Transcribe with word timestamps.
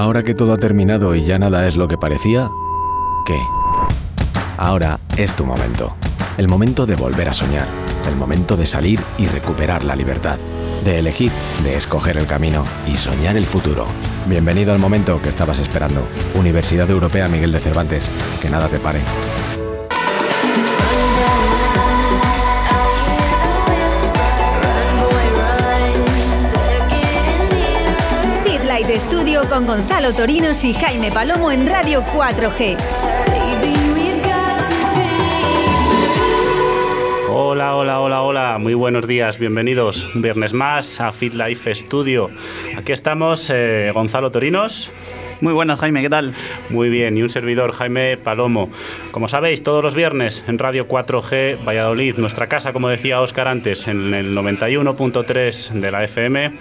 Ahora 0.00 0.22
que 0.22 0.34
todo 0.34 0.54
ha 0.54 0.56
terminado 0.56 1.14
y 1.14 1.24
ya 1.24 1.38
nada 1.38 1.68
es 1.68 1.76
lo 1.76 1.86
que 1.86 1.98
parecía, 1.98 2.50
¿qué? 3.26 3.38
Ahora 4.56 4.98
es 5.18 5.36
tu 5.36 5.44
momento. 5.44 5.94
El 6.38 6.48
momento 6.48 6.86
de 6.86 6.94
volver 6.94 7.28
a 7.28 7.34
soñar. 7.34 7.68
El 8.08 8.16
momento 8.16 8.56
de 8.56 8.64
salir 8.64 8.98
y 9.18 9.26
recuperar 9.26 9.84
la 9.84 9.94
libertad. 9.94 10.38
De 10.86 10.98
elegir, 10.98 11.30
de 11.62 11.76
escoger 11.76 12.16
el 12.16 12.26
camino 12.26 12.64
y 12.90 12.96
soñar 12.96 13.36
el 13.36 13.44
futuro. 13.44 13.84
Bienvenido 14.26 14.72
al 14.72 14.78
momento 14.78 15.20
que 15.20 15.28
estabas 15.28 15.58
esperando. 15.58 16.00
Universidad 16.34 16.88
Europea 16.88 17.28
Miguel 17.28 17.52
de 17.52 17.58
Cervantes. 17.58 18.08
Que 18.40 18.48
nada 18.48 18.68
te 18.68 18.78
pare. 18.78 19.00
Con 29.60 29.66
Gonzalo 29.66 30.12
Torinos 30.14 30.64
y 30.64 30.72
Jaime 30.72 31.10
Palomo 31.10 31.50
en 31.50 31.66
Radio 31.66 32.02
4G. 32.02 32.76
Hola, 37.28 37.76
hola, 37.76 38.00
hola, 38.00 38.22
hola, 38.22 38.58
muy 38.58 38.74
buenos 38.74 39.06
días, 39.06 39.38
bienvenidos 39.38 40.06
un 40.14 40.22
viernes 40.22 40.52
más 40.52 41.00
a 41.00 41.12
Fit 41.12 41.34
Life 41.34 41.74
Studio. 41.74 42.30
Aquí 42.76 42.92
estamos, 42.92 43.50
eh, 43.50 43.90
Gonzalo 43.92 44.30
Torinos. 44.30 44.90
Muy 45.40 45.54
buenas, 45.54 45.80
Jaime, 45.80 46.02
¿qué 46.02 46.10
tal? 46.10 46.34
Muy 46.68 46.90
bien, 46.90 47.16
y 47.16 47.22
un 47.22 47.30
servidor, 47.30 47.72
Jaime 47.72 48.18
Palomo. 48.18 48.68
Como 49.10 49.26
sabéis, 49.26 49.62
todos 49.62 49.82
los 49.82 49.94
viernes 49.94 50.44
en 50.46 50.58
Radio 50.58 50.86
4G 50.86 51.64
Valladolid, 51.64 52.16
nuestra 52.16 52.46
casa, 52.46 52.74
como 52.74 52.90
decía 52.90 53.22
Oscar 53.22 53.48
antes, 53.48 53.88
en 53.88 54.12
el 54.12 54.36
91.3 54.36 55.70
de 55.70 55.90
la 55.90 56.04
FM. 56.04 56.52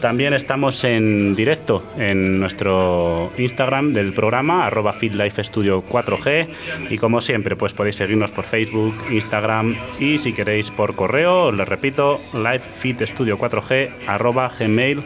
También 0.00 0.32
estamos 0.32 0.82
en 0.84 1.34
directo 1.34 1.84
en 1.98 2.40
nuestro 2.40 3.30
Instagram 3.36 3.92
del 3.92 4.14
programa, 4.14 4.66
arroba 4.66 4.94
Studio 4.94 5.84
4G. 5.84 6.48
Y 6.88 6.96
como 6.96 7.20
siempre, 7.20 7.56
pues 7.56 7.74
podéis 7.74 7.96
seguirnos 7.96 8.30
por 8.30 8.46
Facebook, 8.46 8.94
Instagram 9.10 9.76
y 10.00 10.16
si 10.16 10.32
queréis 10.32 10.70
por 10.70 10.94
correo, 10.94 11.52
les 11.52 11.68
repito, 11.68 12.16
livefitstudio4g 12.32 13.90
arroba 14.06 14.50
gmail 14.58 15.02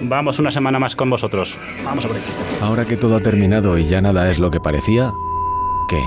Vamos 0.00 0.38
una 0.38 0.50
semana 0.50 0.78
más 0.78 0.96
con 0.96 1.10
vosotros. 1.10 1.54
Vamos 1.84 2.04
a 2.04 2.08
por 2.08 2.16
Ahora 2.62 2.84
que 2.84 2.96
todo 2.96 3.16
ha 3.16 3.20
terminado 3.20 3.78
y 3.78 3.86
ya 3.86 4.00
nada 4.00 4.30
es 4.30 4.38
lo 4.38 4.50
que 4.50 4.60
parecía, 4.60 5.12
¿qué? 5.88 6.02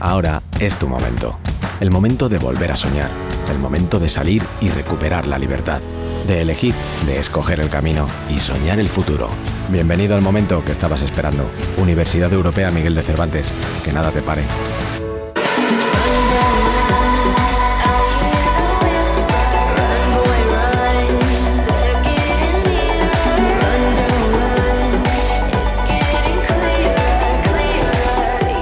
Ahora 0.00 0.42
es 0.60 0.78
tu 0.78 0.88
momento. 0.88 1.38
El 1.80 1.90
momento 1.90 2.28
de 2.28 2.38
volver 2.38 2.72
a 2.72 2.76
soñar. 2.76 3.10
El 3.50 3.58
momento 3.58 3.98
de 3.98 4.08
salir 4.08 4.42
y 4.60 4.68
recuperar 4.68 5.26
la 5.26 5.38
libertad. 5.38 5.82
De 6.26 6.40
elegir, 6.40 6.74
de 7.06 7.18
escoger 7.18 7.60
el 7.60 7.68
camino 7.68 8.06
y 8.30 8.40
soñar 8.40 8.80
el 8.80 8.88
futuro. 8.88 9.28
Bienvenido 9.70 10.14
al 10.14 10.22
momento 10.22 10.64
que 10.64 10.72
estabas 10.72 11.02
esperando. 11.02 11.44
Universidad 11.78 12.32
Europea 12.32 12.70
Miguel 12.70 12.94
de 12.94 13.02
Cervantes. 13.02 13.50
Que 13.84 13.92
nada 13.92 14.10
te 14.10 14.22
pare. 14.22 14.42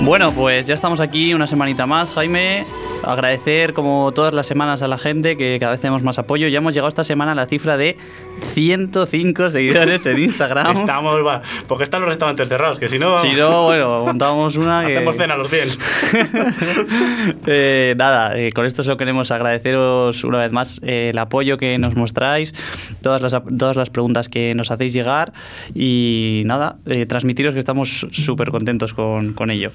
Bueno, 0.04 0.32
pues 0.32 0.66
ya 0.66 0.74
estamos 0.74 0.98
aquí 0.98 1.32
una 1.32 1.46
semanita 1.46 1.86
más, 1.86 2.12
Jaime. 2.12 2.66
Agradecer 3.04 3.72
como 3.72 4.10
todas 4.12 4.34
las 4.34 4.48
semanas 4.48 4.82
a 4.82 4.88
la 4.88 4.98
gente 4.98 5.36
que 5.36 5.58
cada 5.60 5.72
vez 5.72 5.80
tenemos 5.80 6.02
más 6.02 6.18
apoyo. 6.18 6.48
Ya 6.48 6.58
hemos 6.58 6.74
llegado 6.74 6.88
esta 6.88 7.04
semana 7.04 7.32
a 7.32 7.34
la 7.36 7.46
cifra 7.46 7.76
de 7.76 7.96
105 8.54 9.50
seguidores 9.50 10.04
en 10.06 10.20
Instagram. 10.20 10.76
Estamos, 10.80 11.16
porque 11.68 11.84
están 11.84 12.00
los 12.00 12.08
restaurantes 12.08 12.48
cerrados, 12.48 12.80
que 12.80 12.88
si 12.88 12.98
no... 12.98 13.18
Si 13.18 13.32
no, 13.32 13.64
bueno, 13.64 14.04
montamos 14.04 14.56
una 14.56 14.84
que... 14.84 14.96
Hacemos 14.96 15.16
cena 15.16 15.36
los 15.36 15.48
100. 15.48 15.68
eh, 17.46 17.94
nada, 17.96 18.36
eh, 18.36 18.50
con 18.50 18.66
esto 18.66 18.82
solo 18.82 18.96
queremos 18.96 19.30
agradeceros 19.30 20.24
una 20.24 20.38
vez 20.38 20.50
más 20.50 20.80
eh, 20.82 21.10
el 21.10 21.18
apoyo 21.18 21.58
que 21.58 21.78
nos 21.78 21.94
mostráis, 21.94 22.54
todas 23.02 23.22
las, 23.22 23.40
todas 23.56 23.76
las 23.76 23.90
preguntas 23.90 24.28
que 24.28 24.54
nos 24.56 24.72
hacéis 24.72 24.92
llegar 24.92 25.32
y 25.74 26.42
nada, 26.44 26.76
transmitiros 27.06 27.54
que 27.54 27.60
estamos 27.60 28.06
súper 28.10 28.50
contentos 28.50 28.94
con, 28.94 29.32
con 29.32 29.50
ello. 29.50 29.70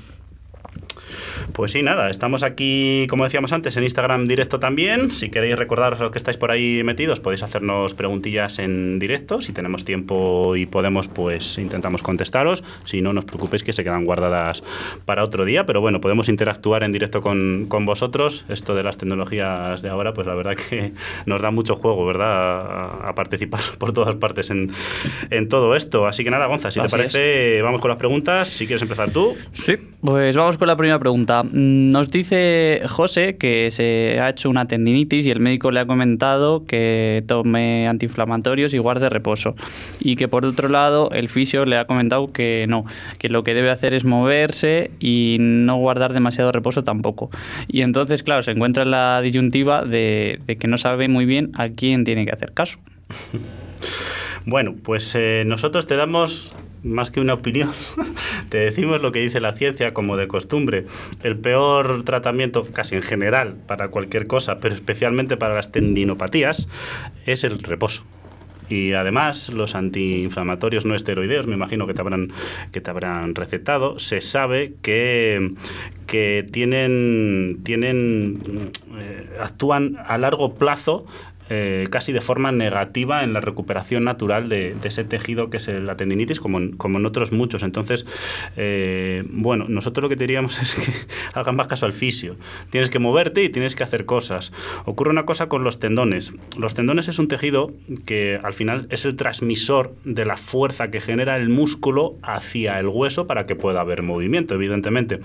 Pues 1.54 1.72
sí, 1.72 1.82
nada, 1.82 2.10
estamos 2.10 2.44
aquí, 2.44 3.08
como 3.10 3.24
decíamos 3.24 3.52
antes, 3.54 3.76
en 3.78 3.84
Instagram 3.84 4.26
directo 4.26 4.60
también. 4.60 5.12
Si 5.12 5.30
queréis 5.30 5.58
recordaros 5.58 6.00
a 6.00 6.04
los 6.04 6.12
que 6.12 6.18
estáis 6.18 6.38
por 6.38 6.52
ahí 6.52 6.84
metidos, 6.84 7.20
podéis 7.20 7.42
hacernos 7.42 7.94
preguntillas 7.94 8.60
en 8.60 9.00
directo. 9.00 9.42
Si 9.42 9.54
tenemos 9.54 9.86
tiempo 9.86 10.56
y 10.56 10.66
podemos, 10.66 11.08
pues 11.08 11.58
intentamos 11.58 12.04
contestaros. 12.04 12.64
Si 12.86 13.02
no, 13.02 13.14
no 13.14 13.20
os 13.20 13.26
preocupéis 13.26 13.64
que 13.64 13.74
se 13.74 13.84
quedan 13.84 14.06
guardadas 14.06 14.64
para 15.06 15.24
otro 15.24 15.46
día. 15.46 15.66
Pero 15.66 15.82
bueno, 15.82 16.02
podemos 16.02 16.30
interactuar 16.30 16.84
en 16.84 16.92
directo 16.92 17.22
con, 17.22 17.66
con 17.68 17.86
vosotros. 17.86 18.46
Esto 18.50 18.76
de 18.76 18.84
las 18.84 18.98
tecnologías 18.98 19.82
de 19.82 19.90
ahora, 19.90 20.14
pues 20.14 20.28
la 20.28 20.36
verdad 20.36 20.56
que 20.56 20.92
nos 21.26 21.42
da 21.42 21.50
mucho 21.52 21.76
juego, 21.76 22.06
¿verdad? 22.06 22.28
A, 22.28 23.10
a 23.10 23.16
participar 23.16 23.62
por 23.80 23.94
todas 23.94 24.16
partes 24.16 24.50
en, 24.50 24.72
en, 25.30 25.50
todo 25.50 25.76
esto. 25.76 26.08
Así 26.08 26.24
que 26.24 26.30
nada, 26.30 26.46
Gonza, 26.48 26.72
si 26.72 26.80
Así 26.80 26.88
te 26.88 26.98
parece, 26.98 27.58
es. 27.58 27.64
vamos 27.64 27.82
con 27.82 27.90
las 27.90 27.98
preguntas. 27.98 28.48
Si 28.50 28.68
quieres 28.68 28.82
empezar 28.82 29.10
tú. 29.12 29.36
Sí, 29.54 29.76
pues 30.02 30.36
vamos 30.36 30.58
con 30.58 30.68
la 30.68 30.76
primera 30.76 31.00
pregunta. 31.00 31.37
Nos 31.44 32.12
dice 32.12 32.82
José 32.88 33.38
que 33.38 33.72
se 33.72 34.20
ha 34.20 34.30
hecho 34.30 34.50
una 34.50 34.68
tendinitis 34.68 35.26
y 35.26 35.32
el 35.32 35.40
médico 35.40 35.72
le 35.72 35.80
ha 35.80 35.86
comentado 35.86 36.66
que 36.66 37.24
tome 37.28 37.88
antiinflamatorios 37.88 38.74
y 38.74 38.78
guarde 38.78 39.10
reposo. 39.10 39.56
Y 40.00 40.16
que 40.16 40.28
por 40.28 40.46
otro 40.46 40.70
lado, 40.70 41.10
el 41.12 41.30
fisio 41.30 41.66
le 41.66 41.78
ha 41.78 41.86
comentado 41.86 42.32
que 42.32 42.66
no, 42.68 42.86
que 43.20 43.30
lo 43.30 43.44
que 43.44 43.54
debe 43.54 43.70
hacer 43.70 43.94
es 43.94 44.04
moverse 44.04 44.92
y 45.00 45.38
no 45.40 45.78
guardar 45.78 46.14
demasiado 46.14 46.52
reposo 46.52 46.84
tampoco. 46.84 47.30
Y 47.68 47.82
entonces, 47.82 48.24
claro, 48.24 48.44
se 48.44 48.52
encuentra 48.52 48.84
en 48.84 48.92
la 48.92 49.22
disyuntiva 49.22 49.84
de, 49.84 50.40
de 50.46 50.58
que 50.58 50.68
no 50.68 50.78
sabe 50.78 51.08
muy 51.08 51.26
bien 51.26 51.52
a 51.56 51.70
quién 51.70 52.04
tiene 52.04 52.26
que 52.26 52.32
hacer 52.32 52.54
caso. 52.54 52.80
Bueno, 54.48 54.76
pues 54.82 55.14
eh, 55.14 55.44
nosotros 55.46 55.88
te 55.88 55.98
damos 55.98 56.54
más 56.88 57.12
que 57.12 57.20
una 57.20 57.34
opinión, 57.34 57.72
te 58.50 58.58
decimos 58.58 59.02
lo 59.02 59.12
que 59.12 59.20
dice 59.20 59.40
la 59.40 59.54
ciencia 59.54 59.94
como 59.94 60.18
de 60.18 60.28
costumbre. 60.28 60.86
El 61.24 61.38
peor 61.38 62.04
tratamiento, 62.04 62.66
casi 62.72 62.96
en 62.96 63.04
general, 63.04 63.56
para 63.68 63.90
cualquier 63.90 64.28
cosa, 64.28 64.60
pero 64.60 64.74
especialmente 64.74 65.38
para 65.38 65.56
las 65.56 65.72
tendinopatías, 65.72 66.68
es 67.26 67.44
el 67.44 67.60
reposo. 67.60 68.04
Y 68.70 68.94
además, 68.94 69.50
los 69.50 69.76
antiinflamatorios 69.76 70.86
no 70.86 70.94
esteroideos, 70.94 71.48
me 71.48 71.54
imagino 71.54 71.88
que 71.88 71.94
te 71.94 72.02
habrán, 72.02 72.34
que 72.72 72.82
te 72.82 72.90
habrán 72.90 73.34
recetado, 73.34 73.98
se 74.00 74.20
sabe 74.20 74.74
que, 74.82 75.54
que 76.06 76.46
tienen, 76.52 77.62
tienen 77.64 78.72
eh, 78.98 79.30
actúan 79.40 79.98
a 80.06 80.18
largo 80.18 80.56
plazo 80.56 81.06
eh, 81.50 81.88
casi 81.90 82.12
de 82.12 82.22
forma 82.22 82.52
negativa 82.52 83.24
en 83.24 83.34
la 83.34 83.42
recuperación 83.42 84.04
natural 84.04 84.50
de, 84.50 84.76
ese 84.84 85.04
tejido 85.04 85.50
que 85.50 85.58
es 85.58 85.68
la 85.68 85.98
tendinitis, 85.98 86.40
como 86.40 86.60
en, 86.60 86.72
como 86.78 86.98
en 86.98 87.06
otros 87.06 87.32
muchos. 87.32 87.64
Entonces, 87.64 88.06
eh, 88.56 89.24
bueno, 89.30 89.66
nosotros 89.68 90.04
lo 90.04 90.10
que 90.10 90.16
diríamos 90.16 90.60
es 90.62 90.76
que 90.76 90.92
hagan 91.34 91.56
más 91.56 91.68
caso 91.68 91.86
al 91.86 91.94
fisio. 91.94 92.36
Tienes 92.70 92.90
que 92.90 93.00
moverte 93.00 93.44
y 93.44 93.50
tienes 93.50 93.76
que 93.76 93.84
hacer 93.84 94.06
cosas. 94.06 94.54
Ocurre 94.86 95.12
una 95.12 95.26
cosa 95.26 95.48
con 95.50 95.64
los 95.64 95.80
tendones. 95.80 96.34
Los 96.58 96.74
tendones 96.74 97.08
es 97.08 97.20
un 97.20 97.28
tejido 97.28 97.72
que 98.06 98.40
al 98.42 98.54
final 98.54 98.88
es 98.90 99.06
el 99.06 99.16
transmisor 99.16 99.94
de 100.04 100.26
la 100.26 100.38
fuerza 100.38 100.90
que 100.90 101.02
genera 101.02 101.38
el 101.38 101.50
músculo 101.50 102.16
hacia 102.22 102.80
el 102.80 102.88
hueso 102.88 103.28
para 103.28 103.46
que 103.46 103.56
pueda 103.56 103.82
haber 103.82 104.04
movimiento, 104.04 104.56
evidentemente. 104.56 105.20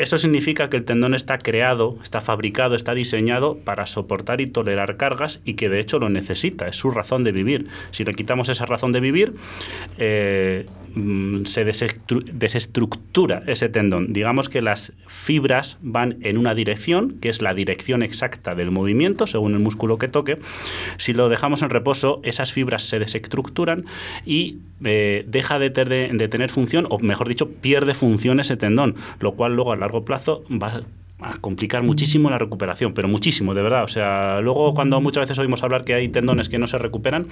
Eso 0.00 0.16
significa 0.16 0.70
que 0.70 0.78
el 0.78 0.86
tendón 0.86 1.12
está 1.12 1.36
creado, 1.36 1.98
está 2.00 2.22
fabricado, 2.22 2.74
está 2.74 2.94
diseñado 2.94 3.58
para 3.58 3.84
soportar 3.84 4.40
y 4.40 4.46
tolerar 4.46 4.96
cargas 4.96 5.42
y 5.44 5.56
que 5.56 5.68
de 5.68 5.78
hecho 5.78 5.98
lo 5.98 6.08
necesita, 6.08 6.66
es 6.68 6.76
su 6.76 6.90
razón 6.90 7.22
de 7.22 7.32
vivir. 7.32 7.66
Si 7.90 8.02
le 8.06 8.14
quitamos 8.14 8.48
esa 8.48 8.64
razón 8.64 8.92
de 8.92 9.00
vivir, 9.00 9.34
eh, 9.98 10.64
se 11.44 11.64
desestructura 11.64 13.42
ese 13.46 13.68
tendón. 13.68 14.12
Digamos 14.12 14.48
que 14.48 14.62
las 14.62 14.92
fibras 15.06 15.78
van 15.82 16.18
en 16.22 16.38
una 16.38 16.54
dirección, 16.54 17.12
que 17.20 17.28
es 17.28 17.42
la 17.42 17.54
dirección 17.54 18.02
exacta 18.02 18.54
del 18.54 18.70
movimiento, 18.70 19.26
según 19.26 19.54
el 19.54 19.60
músculo 19.60 19.98
que 19.98 20.08
toque. 20.08 20.38
Si 20.96 21.12
lo 21.12 21.28
dejamos 21.28 21.62
en 21.62 21.70
reposo, 21.70 22.20
esas 22.24 22.52
fibras 22.52 22.82
se 22.82 22.98
desestructuran 22.98 23.84
y 24.24 24.58
eh, 24.84 25.24
deja 25.26 25.58
de, 25.58 25.70
de 25.70 26.28
tener 26.28 26.50
función, 26.50 26.86
o 26.90 26.98
mejor 26.98 27.28
dicho, 27.28 27.48
pierde 27.50 27.94
función 27.94 28.40
ese 28.40 28.56
tendón, 28.56 28.94
lo 29.20 29.32
cual 29.32 29.54
luego 29.54 29.72
a 29.72 29.76
largo 29.76 30.04
plazo 30.04 30.44
va 30.50 30.80
a 31.22 31.38
complicar 31.38 31.82
muchísimo 31.82 32.30
la 32.30 32.38
recuperación, 32.38 32.92
pero 32.92 33.08
muchísimo, 33.08 33.54
de 33.54 33.62
verdad. 33.62 33.84
O 33.84 33.88
sea, 33.88 34.40
luego 34.40 34.74
cuando 34.74 35.00
muchas 35.00 35.22
veces 35.22 35.38
oímos 35.38 35.62
hablar 35.62 35.84
que 35.84 35.94
hay 35.94 36.08
tendones 36.08 36.48
que 36.48 36.58
no 36.58 36.66
se 36.66 36.78
recuperan, 36.78 37.26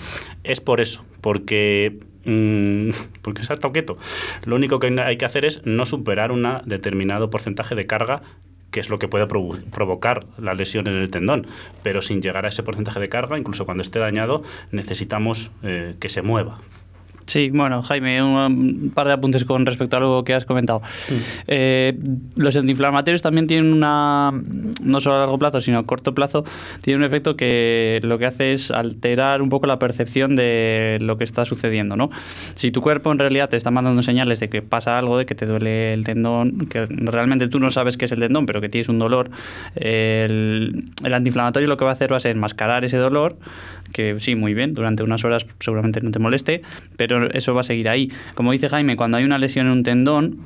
es 0.44 0.60
por 0.60 0.80
eso, 0.80 1.04
porque 1.20 1.98
mmm, 2.24 2.90
porque 3.22 3.42
es 3.42 3.50
harto 3.50 3.72
quieto. 3.72 3.98
Lo 4.44 4.56
único 4.56 4.78
que 4.78 4.94
hay 5.00 5.16
que 5.16 5.24
hacer 5.24 5.44
es 5.44 5.62
no 5.64 5.86
superar 5.86 6.32
un 6.32 6.46
determinado 6.64 7.30
porcentaje 7.30 7.74
de 7.74 7.86
carga 7.86 8.22
que 8.70 8.80
es 8.80 8.90
lo 8.90 8.98
que 8.98 9.08
puede 9.08 9.26
provo 9.26 9.54
provocar 9.72 10.26
la 10.36 10.54
lesión 10.54 10.86
en 10.88 10.96
el 10.96 11.10
tendón. 11.10 11.46
Pero 11.82 12.02
sin 12.02 12.20
llegar 12.20 12.44
a 12.44 12.48
ese 12.48 12.62
porcentaje 12.62 13.00
de 13.00 13.08
carga, 13.08 13.38
incluso 13.38 13.64
cuando 13.64 13.82
esté 13.82 13.98
dañado, 13.98 14.42
necesitamos 14.72 15.50
eh, 15.62 15.94
que 15.98 16.08
se 16.08 16.22
mueva. 16.22 16.58
Sí, 17.28 17.50
bueno, 17.50 17.82
Jaime, 17.82 18.22
un, 18.22 18.90
par 18.94 19.06
de 19.06 19.12
apuntes 19.12 19.44
con 19.44 19.66
respecto 19.66 19.96
a 19.96 20.00
algo 20.00 20.24
que 20.24 20.32
has 20.32 20.46
comentado. 20.46 20.80
Eh, 21.46 21.92
los 22.36 22.56
antiinflamatorios 22.56 23.20
también 23.20 23.46
tienen 23.46 23.70
una, 23.70 24.32
no 24.82 25.00
solo 25.00 25.16
a 25.16 25.18
largo 25.18 25.38
plazo, 25.38 25.60
sino 25.60 25.78
a 25.78 25.84
corto 25.84 26.14
plazo, 26.14 26.44
tienen 26.80 27.02
un 27.02 27.06
efecto 27.06 27.36
que 27.36 28.00
lo 28.02 28.18
que 28.18 28.24
hace 28.24 28.54
es 28.54 28.70
alterar 28.70 29.42
un 29.42 29.50
poco 29.50 29.66
la 29.66 29.78
percepción 29.78 30.36
de 30.36 30.96
lo 31.02 31.18
que 31.18 31.24
está 31.24 31.44
sucediendo, 31.44 31.96
¿no? 31.96 32.08
Si 32.54 32.70
tu 32.70 32.80
cuerpo 32.80 33.12
en 33.12 33.18
realidad 33.18 33.50
te 33.50 33.58
está 33.58 33.70
mandando 33.70 34.02
señales 34.02 34.40
de 34.40 34.48
que 34.48 34.62
pasa 34.62 34.98
algo, 34.98 35.18
de 35.18 35.26
que 35.26 35.34
te 35.34 35.44
duele 35.44 35.92
el 35.92 36.06
tendón, 36.06 36.66
que 36.66 36.86
realmente 36.86 37.48
tú 37.48 37.60
no 37.60 37.70
sabes 37.70 37.98
qué 37.98 38.06
es 38.06 38.12
el 38.12 38.20
tendón, 38.20 38.46
pero 38.46 38.62
que 38.62 38.70
tienes 38.70 38.88
un 38.88 38.98
dolor, 38.98 39.30
el, 39.74 40.92
el 41.04 41.14
antiinflamatorio 41.14 41.68
lo 41.68 41.76
que 41.76 41.84
va 41.84 41.90
a 41.90 41.94
hacer 41.94 42.10
va 42.10 42.16
a 42.16 42.20
ser 42.20 42.36
enmascarar 42.36 42.86
ese 42.86 42.96
dolor, 42.96 43.36
que 43.92 44.18
sí, 44.18 44.34
muy 44.34 44.54
bien, 44.54 44.72
durante 44.72 45.02
unas 45.02 45.24
horas 45.24 45.46
seguramente 45.60 46.00
no 46.00 46.10
te 46.10 46.18
moleste, 46.18 46.62
pero 46.96 47.17
eso 47.32 47.54
va 47.54 47.60
a 47.62 47.64
seguir 47.64 47.88
ahí. 47.88 48.10
Como 48.34 48.52
dice 48.52 48.68
Jaime, 48.68 48.96
cuando 48.96 49.16
hay 49.16 49.24
una 49.24 49.38
lesión 49.38 49.66
en 49.66 49.72
un 49.72 49.82
tendón, 49.82 50.38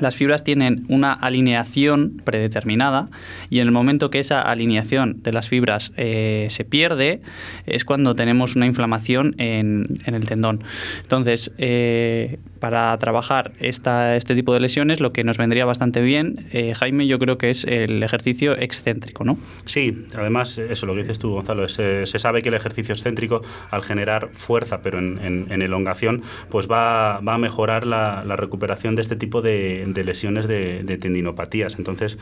las 0.00 0.16
fibras 0.16 0.44
tienen 0.44 0.84
una 0.88 1.12
alineación 1.12 2.20
predeterminada 2.24 3.08
y 3.50 3.60
en 3.60 3.66
el 3.66 3.72
momento 3.72 4.10
que 4.10 4.18
esa 4.18 4.42
alineación 4.42 5.22
de 5.22 5.32
las 5.32 5.48
fibras 5.48 5.92
eh, 5.96 6.46
se 6.50 6.64
pierde 6.64 7.20
es 7.66 7.84
cuando 7.84 8.14
tenemos 8.14 8.56
una 8.56 8.66
inflamación 8.66 9.34
en, 9.38 9.98
el 10.04 10.26
tendón. 10.26 10.64
Entonces, 11.02 11.52
eh, 11.58 12.38
para 12.60 12.96
trabajar 12.98 13.52
esta, 13.60 14.16
este 14.16 14.34
tipo 14.34 14.52
de 14.52 14.60
lesiones, 14.60 15.00
lo 15.00 15.12
que 15.12 15.24
nos 15.24 15.38
vendría 15.38 15.64
bastante 15.64 16.00
bien, 16.00 16.46
eh, 16.52 16.74
Jaime, 16.74 17.06
yo 17.06 17.18
creo 17.18 17.38
que 17.38 17.50
es 17.50 17.64
el 17.64 18.02
ejercicio 18.02 18.56
excéntrico, 18.56 19.24
¿no? 19.24 19.38
Sí, 19.64 20.06
además, 20.16 20.58
eso 20.58 20.86
lo 20.86 20.94
que 20.94 21.02
dices 21.02 21.18
tú, 21.18 21.30
Gonzalo, 21.30 21.68
se 21.68 22.04
sabe 22.06 22.42
que 22.42 22.48
el 22.48 22.54
ejercicio 22.54 22.94
excéntrico, 22.94 23.42
al 23.70 23.82
generar 23.82 24.30
fuerza, 24.32 24.80
pero 24.82 24.98
en, 24.98 25.62
elongación, 25.62 26.22
pues 26.50 26.68
va, 26.70 27.16
a 27.16 27.38
mejorar 27.38 27.86
la, 27.86 28.22
recuperación 28.36 28.94
de 28.94 29.02
este 29.02 29.16
tipo 29.16 29.42
de, 29.42 29.84
lesiones 29.94 30.46
de, 30.46 30.98
tendinopatías. 31.00 31.76
Entonces, 31.78 32.18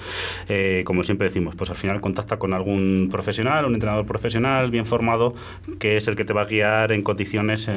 eh, 0.49 0.83
como 0.85 1.03
siempre 1.03 1.27
decimos, 1.27 1.55
pues 1.57 1.71
al 1.71 1.77
final 1.77 2.01
contacta 2.01 2.39
con 2.39 2.53
algún 2.53 3.09
profesional, 3.11 3.65
un 3.65 3.75
entrenador 3.75 4.07
profesional 4.07 4.71
bien 4.71 4.87
formado, 4.87 5.35
que 5.79 5.97
es 5.97 6.09
el 6.09 6.17
que 6.17 6.25
te 6.25 6.33
va 6.33 6.43
a 6.43 6.47
guiar 6.47 6.93
en 6.93 7.03
condiciones 7.03 7.69
eh, 7.69 7.73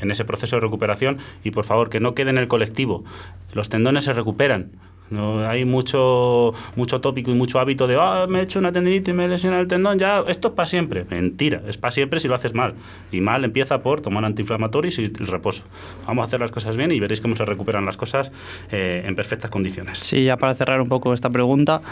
en 0.00 0.10
ese 0.10 0.24
proceso 0.24 0.56
de 0.56 0.60
recuperación 0.60 1.18
y 1.44 1.50
por 1.50 1.64
favor 1.64 1.90
que 1.90 2.00
no 2.00 2.14
quede 2.14 2.30
en 2.30 2.38
el 2.38 2.48
colectivo. 2.48 3.04
Los 3.52 3.68
tendones 3.68 4.04
se 4.04 4.12
recuperan. 4.12 4.72
No, 5.10 5.46
hay 5.48 5.64
mucho, 5.64 6.52
mucho 6.74 7.00
tópico 7.00 7.30
y 7.30 7.34
mucho 7.34 7.60
hábito 7.60 7.86
de, 7.86 7.96
ah, 8.00 8.26
me 8.28 8.40
he 8.40 8.42
hecho 8.42 8.58
una 8.58 8.72
tendinitis 8.72 9.08
y 9.08 9.12
me 9.12 9.26
he 9.26 9.28
lesionado 9.28 9.62
el 9.62 9.68
tendón, 9.68 9.98
ya, 9.98 10.24
esto 10.26 10.48
es 10.48 10.54
para 10.54 10.66
siempre. 10.66 11.04
Mentira, 11.08 11.62
es 11.68 11.76
para 11.76 11.92
siempre 11.92 12.20
si 12.20 12.28
lo 12.28 12.34
haces 12.34 12.54
mal. 12.54 12.74
Y 13.12 13.20
mal 13.20 13.44
empieza 13.44 13.82
por 13.82 14.00
tomar 14.00 14.24
antiinflamatorios 14.24 14.98
y 14.98 15.04
el 15.04 15.26
reposo. 15.26 15.62
Vamos 16.06 16.24
a 16.24 16.26
hacer 16.26 16.40
las 16.40 16.50
cosas 16.50 16.76
bien 16.76 16.90
y 16.90 17.00
veréis 17.00 17.20
cómo 17.20 17.36
se 17.36 17.44
recuperan 17.44 17.84
las 17.84 17.96
cosas 17.96 18.32
eh, 18.72 19.02
en 19.06 19.14
perfectas 19.14 19.50
condiciones. 19.50 19.98
Sí, 19.98 20.24
ya 20.24 20.36
para 20.36 20.54
cerrar 20.54 20.80
un 20.80 20.88
poco 20.88 21.12
esta 21.12 21.30
pregunta, 21.30 21.82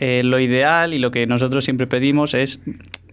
eh, 0.00 0.22
lo 0.24 0.40
ideal 0.40 0.92
y 0.92 0.98
lo 0.98 1.10
que 1.10 1.26
nosotros 1.26 1.64
siempre 1.64 1.86
pedimos 1.86 2.34
es 2.34 2.60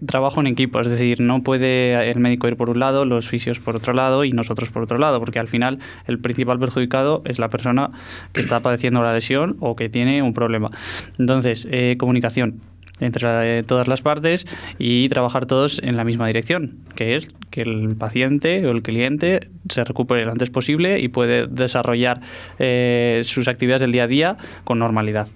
trabajo 0.06 0.40
en 0.40 0.48
equipo, 0.48 0.80
es 0.80 0.90
decir, 0.90 1.22
no 1.22 1.44
puede 1.44 2.10
el 2.10 2.20
médico 2.20 2.48
ir 2.48 2.58
por 2.58 2.70
un 2.70 2.80
lado, 2.80 3.06
los 3.06 3.28
fisios 3.28 3.60
por 3.60 3.76
otro 3.76 3.94
lado 3.94 4.24
y 4.24 4.32
nosotros 4.32 4.70
por 4.70 4.84
otro 4.84 4.98
lado, 4.98 5.20
porque 5.20 5.40
al 5.40 5.48
final 5.48 5.80
el 6.08 6.20
principal 6.20 6.60
perjudicado 6.60 7.22
es 7.26 7.40
la 7.40 7.50
persona 7.50 7.92
que 8.32 8.42
está 8.42 8.60
padeciendo 8.62 9.02
la 9.04 9.14
lesión 9.14 9.58
o 9.60 9.76
que 9.76 9.90
tiene 9.90 10.22
un 10.22 10.34
problema. 10.34 10.70
Entonces, 11.18 11.68
eh, 11.72 11.96
comunicación 11.98 12.62
entre 13.00 13.64
todas 13.64 13.88
las 13.88 14.02
partes 14.02 14.46
y 14.78 15.10
trabajar 15.10 15.46
todos 15.46 15.82
en 15.84 15.98
la 15.98 16.04
misma 16.04 16.28
dirección, 16.28 16.78
que 16.96 17.16
es 17.16 17.30
que 17.50 17.62
el 17.62 17.96
paciente 17.98 18.66
o 18.66 18.72
el 18.72 18.82
cliente 18.82 19.50
se 19.68 19.84
recupere 19.84 20.26
lo 20.26 20.32
antes 20.32 20.50
posible 20.50 21.00
y 21.00 21.08
puede 21.08 21.48
desarrollar 21.48 22.22
eh, 22.60 23.22
sus 23.24 23.48
actividades 23.48 23.82
del 23.82 23.92
día 23.92 24.04
a 24.04 24.08
día 24.08 24.38
con 24.64 24.80
normalidad. 24.80 25.28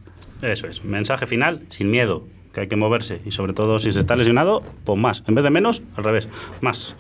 Eso 0.42 0.68
es. 0.68 0.84
Mensaje 0.84 1.25
final, 1.25 1.62
sin 1.70 1.90
miedo 1.90 2.28
que 2.57 2.62
hay 2.62 2.68
que 2.68 2.75
moverse 2.75 3.21
y 3.24 3.30
sobre 3.30 3.54
todo 3.54 3.77
si 3.77 3.92
se 3.92 4.00
está 4.00 4.15
lesionado, 4.15 4.63
pues 4.83 4.98
más. 4.98 5.24
En 5.27 5.36
vez 5.36 5.44
de 5.44 5.51
menos, 5.51 5.83
al 5.95 6.04
revés, 6.04 6.27
más. 6.59 6.95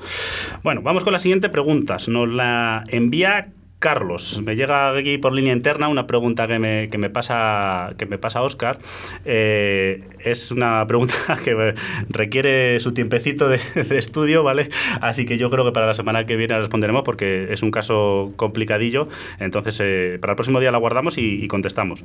Bueno, 0.61 0.83
vamos 0.83 1.03
con 1.03 1.13
la 1.13 1.17
siguiente 1.17 1.49
pregunta. 1.49 1.97
Nos 2.07 2.29
la 2.29 2.83
envía 2.89 3.53
Carlos, 3.79 4.41
me 4.41 4.55
llega 4.55 4.89
aquí 4.97 5.19
por 5.19 5.33
línea 5.33 5.53
interna 5.53 5.87
una 5.87 6.07
pregunta 6.07 6.47
que 6.47 6.57
me, 6.57 6.89
que 6.89 6.97
me 6.97 7.11
pasa 7.11 7.93
que 7.99 8.07
me 8.07 8.17
pasa 8.17 8.41
Oscar. 8.41 8.79
Eh, 9.23 10.01
es 10.19 10.49
una 10.49 10.85
pregunta 10.87 11.13
que 11.43 11.75
requiere 12.09 12.79
su 12.79 12.93
tiempecito 12.93 13.47
de, 13.47 13.59
estudio, 13.95 14.41
¿vale? 14.43 14.69
Así 14.99 15.25
que 15.25 15.37
yo 15.37 15.51
creo 15.51 15.63
que 15.63 15.71
para 15.71 15.85
la 15.85 15.93
semana 15.93 16.25
que 16.25 16.35
viene 16.35 16.57
responderemos 16.57 17.03
porque 17.03 17.53
es 17.53 17.61
un 17.61 17.69
caso 17.69 18.33
complicadillo. 18.35 19.09
Entonces, 19.39 19.79
eh, 19.79 20.17
para 20.19 20.33
el 20.33 20.37
próximo 20.37 20.59
día 20.59 20.71
la 20.71 20.79
guardamos 20.79 21.19
y, 21.19 21.47
contestamos. 21.47 22.03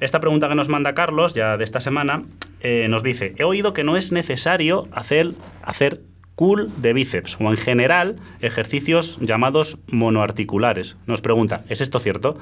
Esta 0.00 0.20
pregunta 0.20 0.50
que 0.50 0.54
nos 0.54 0.68
manda 0.68 0.92
Carlos, 0.92 1.34
ya 1.34 1.56
de 1.56 1.64
esta 1.64 1.80
semana, 1.80 2.24
eh, 2.60 2.88
nos 2.90 3.02
dice: 3.02 3.34
He 3.38 3.44
oído 3.44 3.72
que 3.72 3.84
no 3.84 3.96
es 3.96 4.12
necesario 4.12 4.86
hacer, 4.92 5.32
hacer 5.62 6.00
cool 6.36 6.70
de 6.76 6.92
bíceps 6.92 7.38
o 7.40 7.50
en 7.50 7.56
general 7.56 8.16
ejercicios 8.40 9.18
llamados 9.20 9.78
monoarticulares. 9.88 10.96
Nos 11.06 11.20
pregunta, 11.20 11.64
¿es 11.68 11.80
esto 11.80 11.98
cierto? 11.98 12.38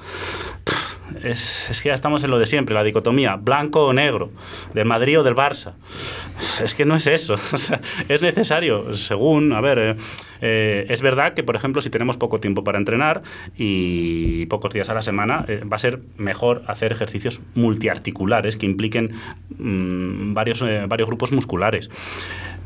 Es, 1.23 1.81
que 1.83 1.91
ya 1.91 1.95
estamos 1.95 2.25
en 2.25 2.31
lo 2.31 2.39
de 2.39 2.47
siempre, 2.47 2.75
la 2.75 2.83
dicotomía 2.83 3.37
blanco 3.37 3.87
o 3.87 3.93
negro, 3.93 4.31
del 4.73 4.87
Madrid 4.87 5.21
o 5.21 5.23
del 5.23 5.35
Barça. 5.35 5.75
Es 6.63 6.75
que 6.75 6.85
no 6.85 6.97
es 6.97 7.07
eso. 7.07 7.35
es 8.09 8.23
necesario, 8.23 8.97
según, 8.97 9.53
a 9.53 9.61
ver, 9.61 9.79
eh, 9.79 9.97
eh, 10.41 10.87
es 10.89 11.03
verdad 11.03 11.35
que, 11.35 11.43
por 11.43 11.57
ejemplo, 11.57 11.83
si 11.83 11.91
tenemos 11.91 12.17
poco 12.17 12.41
tiempo 12.41 12.65
para 12.65 12.79
entrenar 12.79 13.23
y 13.57 14.47
pocos 14.47 14.73
días 14.73 14.89
a 14.89 14.95
la 14.95 15.03
semana, 15.03 15.45
eh, 15.47 15.63
va 15.71 15.77
a 15.77 15.79
ser 15.79 16.01
mejor 16.17 16.65
hacer 16.67 16.91
ejercicios 16.91 17.43
multiarticulares 17.55 18.57
que 18.57 18.67
impliquen 18.67 19.13
mm, 19.59 20.33
varios, 20.33 20.65
varios 20.89 21.07
grupos 21.07 21.33
musculares 21.33 21.91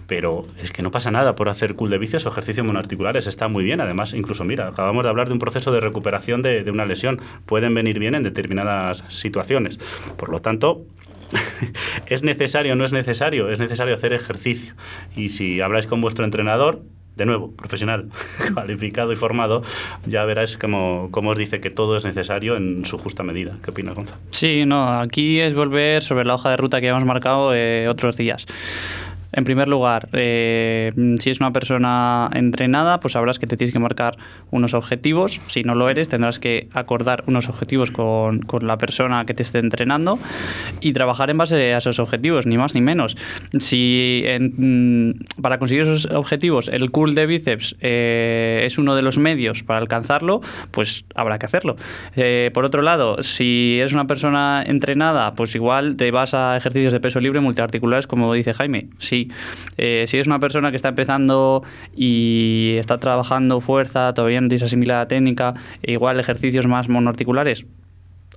pero 0.08 0.42
es 0.58 0.72
que 0.72 0.82
no 0.82 0.90
pasa 0.90 1.10
nada 1.12 1.36
por 1.36 1.50
hacer 1.50 1.74
cool 1.76 1.90
de 1.90 1.98
bíceps 1.98 2.26
o 2.26 2.30
ejercicios 2.30 2.66
monoarticulares, 2.66 3.26
está 3.26 3.46
muy 3.46 3.62
bien. 3.62 3.80
Además, 3.80 4.14
incluso, 4.14 4.42
mira, 4.42 4.66
acabamos 4.66 5.04
de 5.04 5.10
hablar 5.10 5.28
de 5.28 5.34
un 5.34 5.38
proceso 5.38 5.70
de 5.70 5.80
recuperación 5.80 6.40
de, 6.42 6.68
una 6.70 6.86
lesión, 6.86 7.20
pueden 7.44 7.74
venir 7.74 7.98
bien 7.98 8.14
en 8.14 8.22
determinadas 8.22 9.04
situaciones. 9.08 9.78
Por 10.16 10.30
lo 10.30 10.40
tanto, 10.40 10.82
¿Es 12.06 12.22
necesario 12.22 12.72
o 12.72 12.76
no 12.76 12.86
es 12.86 12.92
necesario? 12.92 13.50
Es 13.50 13.58
necesario 13.58 13.94
hacer 13.94 14.14
ejercicio. 14.14 14.72
Y 15.14 15.28
si 15.28 15.60
habláis 15.60 15.86
con 15.86 16.00
vuestro 16.00 16.24
entrenador, 16.24 16.80
de 17.16 17.26
nuevo, 17.26 17.50
profesional, 17.50 18.08
cualificado 18.54 19.12
y 19.12 19.16
formado, 19.16 19.62
ya 20.06 20.24
verás 20.24 20.56
cómo, 20.56 21.10
os 21.12 21.36
dice 21.36 21.60
que 21.60 21.68
todo 21.68 21.98
es 21.98 22.06
necesario 22.06 22.56
en 22.56 22.86
su 22.86 22.96
justa 22.96 23.24
medida. 23.24 23.56
¿Qué 23.62 23.72
opinas, 23.72 23.94
Gonzalo? 23.94 24.20
Sí, 24.30 24.64
no, 24.64 25.00
aquí 25.00 25.40
es 25.40 25.52
volver 25.52 26.02
sobre 26.02 26.24
la 26.24 26.34
hoja 26.34 26.48
de 26.50 26.56
ruta 26.56 26.80
que 26.80 26.88
hemos 26.88 27.04
marcado 27.04 27.54
eh, 27.54 27.88
otros 27.88 28.16
días. 28.16 28.46
En 29.32 29.44
primer 29.44 29.68
lugar, 29.68 30.08
eh, 30.12 30.92
si 31.18 31.30
es 31.30 31.40
una 31.40 31.52
persona 31.52 32.30
entrenada, 32.32 32.98
pues 33.00 33.12
sabrás 33.12 33.38
que 33.38 33.46
te 33.46 33.56
tienes 33.56 33.72
que 33.72 33.78
marcar 33.78 34.16
unos 34.50 34.74
objetivos. 34.74 35.40
Si 35.48 35.62
no 35.62 35.74
lo 35.74 35.90
eres, 35.90 36.08
tendrás 36.08 36.38
que 36.38 36.68
acordar 36.72 37.24
unos 37.26 37.48
objetivos 37.48 37.90
con, 37.90 38.40
la 38.60 38.78
persona 38.78 39.24
que 39.24 39.34
te 39.34 39.42
esté 39.42 39.58
entrenando 39.58 40.18
y 40.80 40.92
trabajar 40.92 41.30
en 41.30 41.38
base 41.38 41.74
a 41.74 41.78
esos 41.78 41.98
objetivos, 41.98 42.46
ni 42.46 42.56
más 42.56 42.74
ni 42.74 42.80
menos. 42.80 43.16
Si 43.58 44.24
mm, 44.40 45.10
para 45.42 45.58
conseguir 45.58 45.82
esos 45.82 46.06
objetivos 46.06 46.68
el 46.68 46.90
curl 46.90 47.14
de 47.14 47.26
bíceps 47.26 47.76
eh, 47.80 48.62
es 48.64 48.78
uno 48.78 48.94
de 48.94 49.02
los 49.02 49.18
medios 49.18 49.62
para 49.62 49.78
alcanzarlo, 49.78 50.40
pues 50.70 51.04
habrá 51.14 51.38
que 51.38 51.46
hacerlo. 51.46 51.76
Eh, 52.16 52.50
por 52.54 52.64
otro 52.64 52.82
lado, 52.82 53.22
si 53.22 53.78
eres 53.78 53.92
una 53.92 54.06
persona 54.06 54.62
entrenada, 54.66 55.34
pues 55.34 55.54
igual 55.54 55.96
te 55.96 56.10
vas 56.10 56.34
a 56.34 56.56
ejercicios 56.56 56.92
de 56.92 57.00
peso 57.00 57.20
libre 57.20 57.40
multiarticulares, 57.40 58.06
como 58.06 58.32
dice 58.32 58.54
Jaime. 58.54 58.88
Si 58.98 59.17
eh, 59.76 60.04
si 60.06 60.18
es 60.18 60.26
una 60.26 60.38
persona 60.38 60.70
que 60.70 60.76
está 60.76 60.90
empezando 60.90 61.62
y 61.96 62.76
está 62.78 62.98
trabajando 62.98 63.60
fuerza, 63.60 64.14
todavía 64.14 64.40
no 64.40 64.48
tienes 64.48 64.62
asimilada 64.62 65.06
técnica, 65.06 65.54
e 65.82 65.92
igual 65.92 66.20
ejercicios 66.20 66.66
más 66.66 66.88
monoarticulares, 66.88 67.66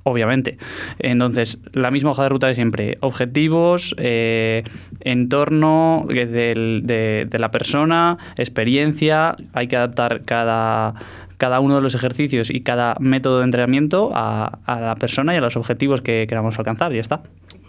obviamente. 0.03 0.57
Entonces, 0.99 1.59
la 1.73 1.91
misma 1.91 2.11
hoja 2.11 2.23
de 2.23 2.29
ruta 2.29 2.47
de 2.47 2.55
siempre. 2.55 2.97
Objetivos, 3.01 3.95
eh, 3.97 4.63
entorno 5.01 6.05
de, 6.07 7.27
la 7.31 7.51
persona, 7.51 8.17
experiencia. 8.37 9.35
Hay 9.53 9.67
que 9.67 9.75
adaptar 9.75 10.23
cada, 10.23 10.95
cada 11.37 11.59
uno 11.59 11.75
de 11.75 11.81
los 11.81 11.95
ejercicios 11.95 12.49
y 12.49 12.61
cada 12.61 12.95
método 12.99 13.39
de 13.39 13.45
entrenamiento 13.45 14.11
a, 14.13 14.59
la 14.67 14.95
persona 14.95 15.33
y 15.33 15.37
a 15.37 15.41
los 15.41 15.55
objetivos 15.57 16.01
que 16.01 16.25
queramos 16.27 16.57
alcanzar. 16.57 16.91
Y 16.91 16.95
ya 16.95 17.01
está. 17.01 17.21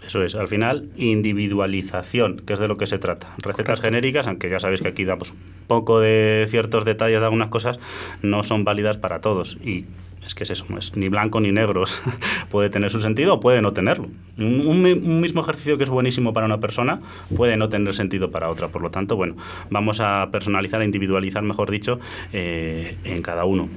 Eso 0.05 0.23
es, 0.23 0.35
al 0.35 0.47
final, 0.47 0.89
individualización, 0.97 2.41
que 2.45 2.53
es 2.53 2.59
de 2.59 2.67
lo 2.67 2.75
que 2.75 2.87
se 2.87 2.99
trata. 2.99 3.33
Recetas 3.41 3.79
genéricas, 3.81 4.27
aunque 4.27 4.49
ya 4.49 4.59
sabéis 4.59 4.81
que 4.81 4.89
aquí 4.89 5.05
damos 5.05 5.31
un 5.31 5.37
poco 5.67 5.99
de 5.99 6.45
ciertos 6.49 6.83
detalles 6.85 7.19
de 7.19 7.25
algunas 7.25 7.49
cosas, 7.49 7.79
no 8.21 8.43
son 8.43 8.63
válidas 8.63 8.97
para 8.97 9.21
todos. 9.21 9.57
Y 9.63 9.85
es 10.25 10.35
que 10.35 10.43
es 10.43 10.49
eso, 10.49 10.65
es 10.77 10.95
ni 10.95 11.09
blanco 11.09 11.39
ni 11.39 11.51
negro, 11.51 11.83
puede 12.49 12.69
tener 12.69 12.91
su 12.91 12.99
sentido 12.99 13.35
o 13.35 13.39
puede 13.39 13.61
no 13.61 13.73
tenerlo. 13.73 14.07
Un, 14.37 14.81
mismo 15.21 15.41
ejercicio 15.41 15.77
que 15.77 15.83
es 15.83 15.89
buenísimo 15.89 16.33
para 16.33 16.45
una 16.45 16.59
persona 16.59 16.99
puede 17.35 17.57
no 17.57 17.69
tener 17.69 17.93
sentido 17.93 18.31
para 18.31 18.49
otra, 18.49 18.67
por 18.67 18.81
lo 18.81 18.89
tanto, 18.89 19.15
bueno, 19.15 19.35
vamos 19.69 19.99
a 19.99 20.29
personalizar, 20.31 20.81
a 20.81 20.85
individualizar, 20.85 21.43
mejor 21.43 21.69
dicho, 21.69 21.99
eh, 22.31 22.95
en 23.03 23.21
cada 23.21 23.45
uno. 23.45 23.69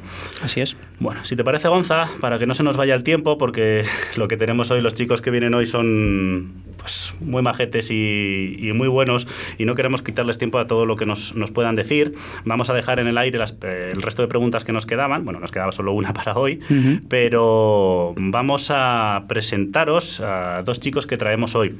Así 0.43 0.61
es. 0.61 0.76
Bueno, 0.99 1.25
si 1.25 1.37
te 1.37 1.45
parece, 1.45 1.69
Gonza, 1.69 2.07
para 2.21 2.38
que 2.38 2.47
no 2.47 2.55
se 2.55 2.62
nos 2.62 2.76
vaya 2.76 2.95
el 2.95 3.03
tiempo, 3.03 3.38
porque 3.38 3.85
lo 4.17 4.29
que 4.29 4.37
tenemos 4.37 4.71
hoy, 4.71 4.81
los 4.81 4.95
chicos 4.95 5.21
que 5.21 5.31
vienen 5.31 5.55
hoy 5.55 5.67
son 5.67 6.55
pues, 6.79 7.15
muy 7.21 7.43
majetes 7.43 7.91
y, 7.91 8.71
muy 8.75 8.88
buenos 8.88 9.26
y 9.59 9.65
no 9.65 9.75
queremos 9.75 10.03
quitarles 10.03 10.38
tiempo 10.38 10.59
a 10.59 10.67
todo 10.67 10.87
lo 10.87 10.97
que 10.97 11.07
nos, 11.07 11.35
nos 11.35 11.50
puedan 11.50 11.76
decir, 11.76 12.15
vamos 12.45 12.69
a 12.69 12.75
dejar 12.75 13.00
en 13.00 13.07
el 13.07 13.17
aire 13.19 13.38
eh, 13.62 13.93
el 13.95 14.03
resto 14.03 14.23
de 14.23 14.29
preguntas 14.29 14.65
que 14.65 14.73
nos 14.73 14.87
quedaban, 14.87 15.25
bueno, 15.25 15.41
nos 15.41 15.50
quedaba 15.50 15.73
solo 15.73 15.93
una 15.93 16.12
para 16.15 16.33
hoy, 16.37 16.61
pero 17.09 18.14
vamos 18.16 18.71
a 18.71 19.25
presentaros 19.28 20.21
a 20.21 20.62
dos 20.64 20.81
chicos 20.81 21.07
que 21.07 21.16
traemos 21.16 21.55
hoy. 21.55 21.76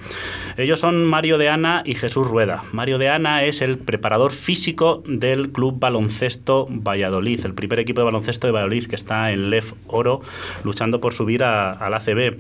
Ellos 0.57 0.81
son 0.81 1.05
Mario 1.05 1.39
de 1.39 1.49
Ana 1.49 1.83
y 1.85 1.95
Jesús 1.95 2.27
Rueda. 2.27 2.65
Mario 2.73 2.99
de 2.99 3.09
Ana 3.09 3.45
es 3.45 3.63
el 3.63 3.79
preparador 3.79 4.33
físico 4.33 5.03
del 5.07 5.51
Club 5.51 5.79
Baloncesto 5.79 6.67
Valladolid, 6.71 7.45
el 7.45 7.55
primer 7.55 7.79
equipo 7.81 8.01
de 8.01 8.07
baloncesto 8.07 8.47
de 8.47 8.53
Valladolid 8.53 8.87
que 8.87 8.97
está 8.97 9.31
en 9.33 9.51
Lef 9.51 9.73
Oro 9.87 10.21
luchando 10.65 11.01
por 11.01 11.13
subir 11.13 11.45
al 11.45 11.95
ACB. 11.95 12.39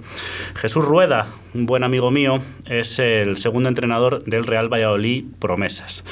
Jesús 0.54 0.84
Rueda, 0.84 1.26
un 1.56 1.66
buen 1.66 1.82
amigo 1.84 2.10
mío, 2.10 2.38
es 2.66 2.98
el 2.98 3.38
segundo 3.38 3.68
entrenador 3.68 4.22
del 4.24 4.44
Real 4.44 4.72
Valladolid 4.72 5.24
Promesas. 5.38 6.04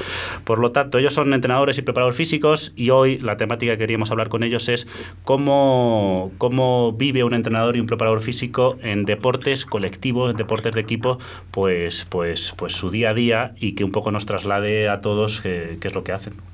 Por 0.44 0.58
lo 0.58 0.72
tanto, 0.72 0.98
ellos 0.98 1.12
son 1.12 1.34
entrenadores 1.34 1.76
y 1.78 1.82
preparadores 1.82 2.16
físicos 2.16 2.72
y 2.76 2.90
hoy 2.90 3.18
la 3.18 3.36
temática 3.36 3.72
que 3.72 3.78
queríamos 3.78 4.10
hablar 4.10 4.28
con 4.28 4.42
ellos 4.42 4.68
es 4.68 4.88
cómo, 5.22 6.32
cómo 6.38 6.92
vive 6.92 7.24
un 7.24 7.34
entrenador 7.34 7.76
y 7.76 7.80
un 7.80 7.86
preparador 7.86 8.22
físico 8.22 8.78
en 8.82 9.04
deportes 9.04 9.66
colectivos, 9.66 10.30
en 10.30 10.36
deportes 10.36 10.72
de 10.72 10.80
equipo, 10.80 11.18
pues, 11.50 12.06
pues, 12.08 12.54
pues 12.56 12.72
su 12.72 12.90
día 12.90 13.10
a 13.10 13.14
día 13.14 13.54
y 13.60 13.74
que 13.74 13.84
un 13.84 13.92
poco 13.92 14.10
nos 14.10 14.26
traslade 14.26 14.88
a 14.88 15.00
todos 15.00 15.40
qué 15.42 15.78
es 15.80 15.94
lo 15.94 16.04
que 16.04 16.12
hacen. 16.12 16.53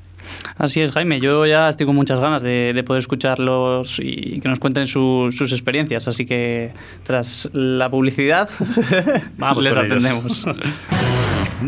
Así 0.57 0.81
es, 0.81 0.91
Jaime. 0.93 1.21
Yo 1.21 1.47
ya 1.47 1.69
estoy 1.69 1.87
con 1.87 1.97
muchas 1.97 2.21
ganas 2.21 2.43
de, 2.43 2.83
poder 2.87 3.01
escucharlos 3.01 3.99
y 4.01 4.41
que 4.41 4.49
nos 4.49 4.59
cuenten 4.59 4.87
sus 4.87 5.53
experiencias. 5.53 6.09
Así 6.09 6.27
que 6.27 6.73
tras 7.03 7.49
la 7.53 7.91
publicidad, 7.91 8.49
Vamos 9.39 9.65
les 9.65 9.77
atendemos. 9.77 10.45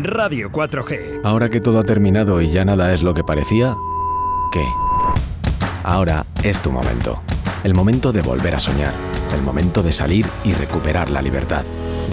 Radio 0.01 0.51
4G. 0.51 1.21
Ahora 1.23 1.49
que 1.49 1.61
todo 1.61 1.79
ha 1.79 1.83
terminado 1.83 2.41
y 2.41 2.51
ya 2.51 2.65
nada 2.65 2.93
es 2.93 3.03
lo 3.03 3.13
que 3.13 3.23
parecía, 3.23 3.75
¿qué? 4.51 4.65
Ahora 5.83 6.25
es 6.43 6.61
tu 6.61 6.71
momento. 6.71 7.21
El 7.63 7.73
momento 7.73 8.11
de 8.11 8.21
volver 8.21 8.55
a 8.55 8.59
soñar. 8.59 8.93
El 9.35 9.41
momento 9.41 9.81
de 9.83 9.93
salir 9.93 10.25
y 10.43 10.53
recuperar 10.53 11.09
la 11.09 11.21
libertad 11.21 11.63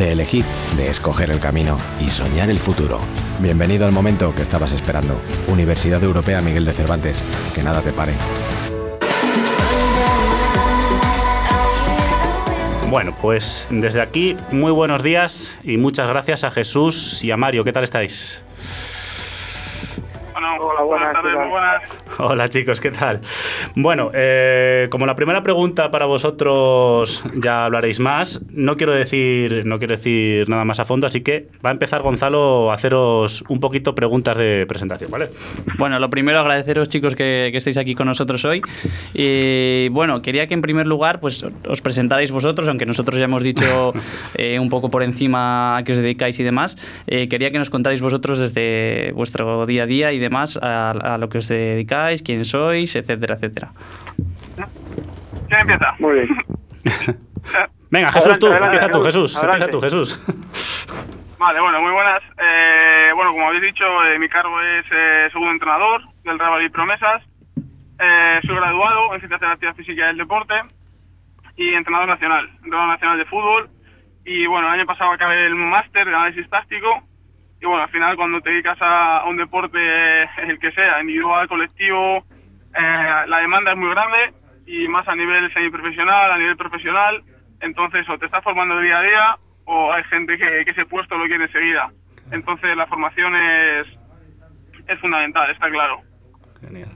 de 0.00 0.12
elegir, 0.12 0.44
de 0.76 0.88
escoger 0.88 1.30
el 1.30 1.40
camino 1.40 1.76
y 2.00 2.10
soñar 2.10 2.50
el 2.50 2.58
futuro. 2.58 2.98
Bienvenido 3.42 3.86
al 3.86 3.92
momento 3.92 4.34
que 4.34 4.42
estabas 4.42 4.72
esperando. 4.74 5.18
Universidad 5.48 6.02
Europea 6.02 6.42
Miguel 6.42 6.66
de 6.66 6.72
Cervantes. 6.72 7.22
Que 7.54 7.62
nada 7.62 7.80
te 7.80 7.90
pare. 7.90 8.12
Bueno, 12.90 13.16
pues 13.22 13.68
desde 13.70 14.02
aquí, 14.02 14.36
muy 14.52 14.72
buenos 14.72 15.02
días 15.02 15.58
y 15.64 15.78
muchas 15.78 16.06
gracias 16.06 16.44
a 16.44 16.50
Jesús 16.50 17.24
y 17.24 17.30
a 17.30 17.38
Mario. 17.38 17.64
¿Qué 17.64 17.72
tal 17.72 17.84
estáis? 17.84 18.42
Hola, 20.60 20.82
buenas, 20.82 21.12
tardes, 21.12 21.34
muy 21.34 21.48
buenas. 21.48 21.82
Hola 22.18 22.48
chicos, 22.48 22.80
¿qué 22.80 22.90
tal? 22.90 23.20
Bueno, 23.74 24.10
eh, 24.14 24.88
como 24.90 25.06
la 25.06 25.14
primera 25.14 25.42
pregunta 25.42 25.90
para 25.90 26.06
vosotros 26.06 27.22
ya 27.34 27.66
hablaréis 27.66 28.00
más, 28.00 28.40
no 28.50 28.76
quiero 28.76 28.92
decir, 28.92 29.66
no 29.66 29.78
quiero 29.78 29.96
decir 29.96 30.48
nada 30.48 30.64
más 30.64 30.80
a 30.80 30.84
fondo, 30.84 31.06
así 31.06 31.20
que 31.20 31.48
va 31.64 31.70
a 31.70 31.72
empezar 31.72 32.02
Gonzalo 32.02 32.70
a 32.70 32.74
haceros 32.74 33.44
un 33.48 33.60
poquito 33.60 33.94
preguntas 33.94 34.36
de 34.36 34.64
presentación, 34.66 35.10
¿vale? 35.10 35.30
Bueno, 35.78 35.98
lo 35.98 36.08
primero 36.08 36.40
agradeceros 36.40 36.88
chicos 36.88 37.14
que, 37.14 37.50
estéis 37.54 37.76
aquí 37.76 37.94
con 37.94 38.06
nosotros 38.06 38.44
hoy. 38.44 38.62
Y 39.12 39.88
bueno, 39.90 40.22
quería 40.22 40.46
que 40.46 40.54
en 40.54 40.62
primer 40.62 40.86
lugar 40.86 41.20
pues 41.20 41.44
os 41.68 41.82
presentarais 41.82 42.30
vosotros, 42.30 42.68
aunque 42.68 42.86
nosotros 42.86 43.18
ya 43.18 43.24
hemos 43.24 43.42
dicho 43.42 43.92
eh, 44.34 44.58
un 44.58 44.70
poco 44.70 44.90
por 44.90 45.02
encima 45.02 45.76
a 45.76 45.84
qué 45.84 45.92
os 45.92 45.98
dedicáis 45.98 46.38
y 46.40 46.42
demás. 46.42 46.78
Eh, 47.06 47.28
quería 47.28 47.50
que 47.50 47.58
nos 47.58 47.68
contáis 47.68 48.00
vosotros 48.00 48.38
desde 48.38 49.12
vuestro 49.12 49.66
día 49.66 49.82
a 49.82 49.86
día 49.86 50.12
y 50.12 50.18
demás 50.18 50.29
a, 50.62 51.16
lo 51.18 51.28
que 51.28 51.38
os 51.38 51.48
dedicáis, 51.48 52.22
quién 52.22 52.44
sois, 52.44 52.94
etcétera, 52.96 53.34
etcétera. 53.34 53.70
¿Quién 55.48 55.60
empieza? 55.60 55.94
Muy 55.98 56.14
bien. 56.14 56.28
Venga, 57.90 58.12
Jesús, 58.12 58.38
tú, 58.38 58.46
empieza 58.46 58.88
tú, 58.88 59.02
Jesús. 59.02 59.36
Empieza 59.42 59.68
tú, 59.68 59.80
Jesús. 59.80 60.20
Vale, 61.38 61.58
bueno, 61.60 61.80
muy 61.80 61.90
buenas. 61.90 62.22
Eh, 62.38 63.10
bueno, 63.14 63.32
como 63.32 63.48
habéis 63.48 63.62
dicho, 63.62 63.84
eh, 64.04 64.18
mi 64.18 64.28
cargo 64.28 64.60
es 64.60 64.84
eh, 64.92 65.28
segundo 65.32 65.52
entrenador 65.52 66.02
del 66.22 66.38
Real 66.38 66.62
y 66.62 66.68
Promesas. 66.68 67.22
soy 68.46 68.54
graduado 68.56 69.14
en 69.14 69.20
Ciencias 69.20 69.40
de 69.40 69.46
la 69.46 69.52
Actividad 69.54 69.74
Física 69.74 70.02
y 70.02 70.06
del 70.06 70.18
Deporte 70.18 70.54
y 71.56 71.74
entrenador 71.74 72.08
nacional, 72.08 72.48
entrenador 72.56 72.88
nacional 72.88 73.18
de 73.18 73.24
fútbol. 73.24 73.70
Y 74.24 74.46
bueno, 74.46 74.68
el 74.68 74.74
año 74.74 74.86
pasado 74.86 75.12
acabé 75.12 75.46
el 75.46 75.54
máster 75.54 76.06
de 76.06 76.14
análisis 76.14 76.48
táctico 76.48 77.02
y 77.60 77.66
bueno, 77.66 77.82
al 77.82 77.90
final 77.90 78.16
cuando 78.16 78.40
te 78.40 78.50
dedicas 78.50 78.78
a, 78.80 79.24
un 79.28 79.36
deporte, 79.36 79.78
el 80.48 80.58
que 80.58 80.72
sea, 80.72 81.00
individual, 81.00 81.48
colectivo, 81.48 82.24
eh, 82.74 83.24
la 83.26 83.38
demanda 83.38 83.72
es 83.72 83.78
muy 83.78 83.90
grande 83.90 84.32
y 84.66 84.88
más 84.88 85.06
a 85.08 85.14
nivel 85.14 85.52
semiprofesional, 85.52 86.32
a 86.32 86.38
nivel 86.38 86.56
profesional, 86.56 87.22
entonces 87.60 88.08
o 88.08 88.18
te 88.18 88.26
estás 88.26 88.42
formando 88.42 88.78
día 88.80 88.98
a 88.98 89.02
día 89.02 89.38
o 89.64 89.92
hay 89.92 90.04
gente 90.04 90.38
que, 90.38 90.64
que 90.64 90.70
ese 90.70 90.86
puesto 90.86 91.16
lo 91.16 91.26
quiere 91.26 91.44
enseguida. 91.44 91.90
Entonces 92.30 92.76
la 92.76 92.86
formación 92.86 93.34
es, 93.36 93.86
es 94.86 94.98
fundamental, 95.00 95.50
está 95.50 95.68
claro. 95.70 96.00
Genial. 96.60 96.90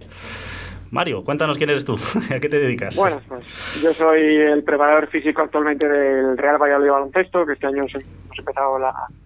Mario, 0.94 1.24
cuéntanos 1.24 1.58
quién 1.58 1.70
eres 1.70 1.84
tú, 1.84 1.98
a 2.30 2.38
qué 2.38 2.48
te 2.48 2.60
dedicas. 2.60 2.96
Bueno, 2.96 3.20
pues 3.26 3.82
yo 3.82 3.92
soy 3.92 4.20
el 4.20 4.62
preparador 4.62 5.08
físico 5.08 5.42
actualmente 5.42 5.88
del 5.88 6.38
Real 6.38 6.56
Valladolid 6.56 6.90
Baloncesto, 6.90 7.44
que 7.44 7.54
este 7.54 7.66
año 7.66 7.82
hemos 7.82 8.38
empezado 8.38 8.78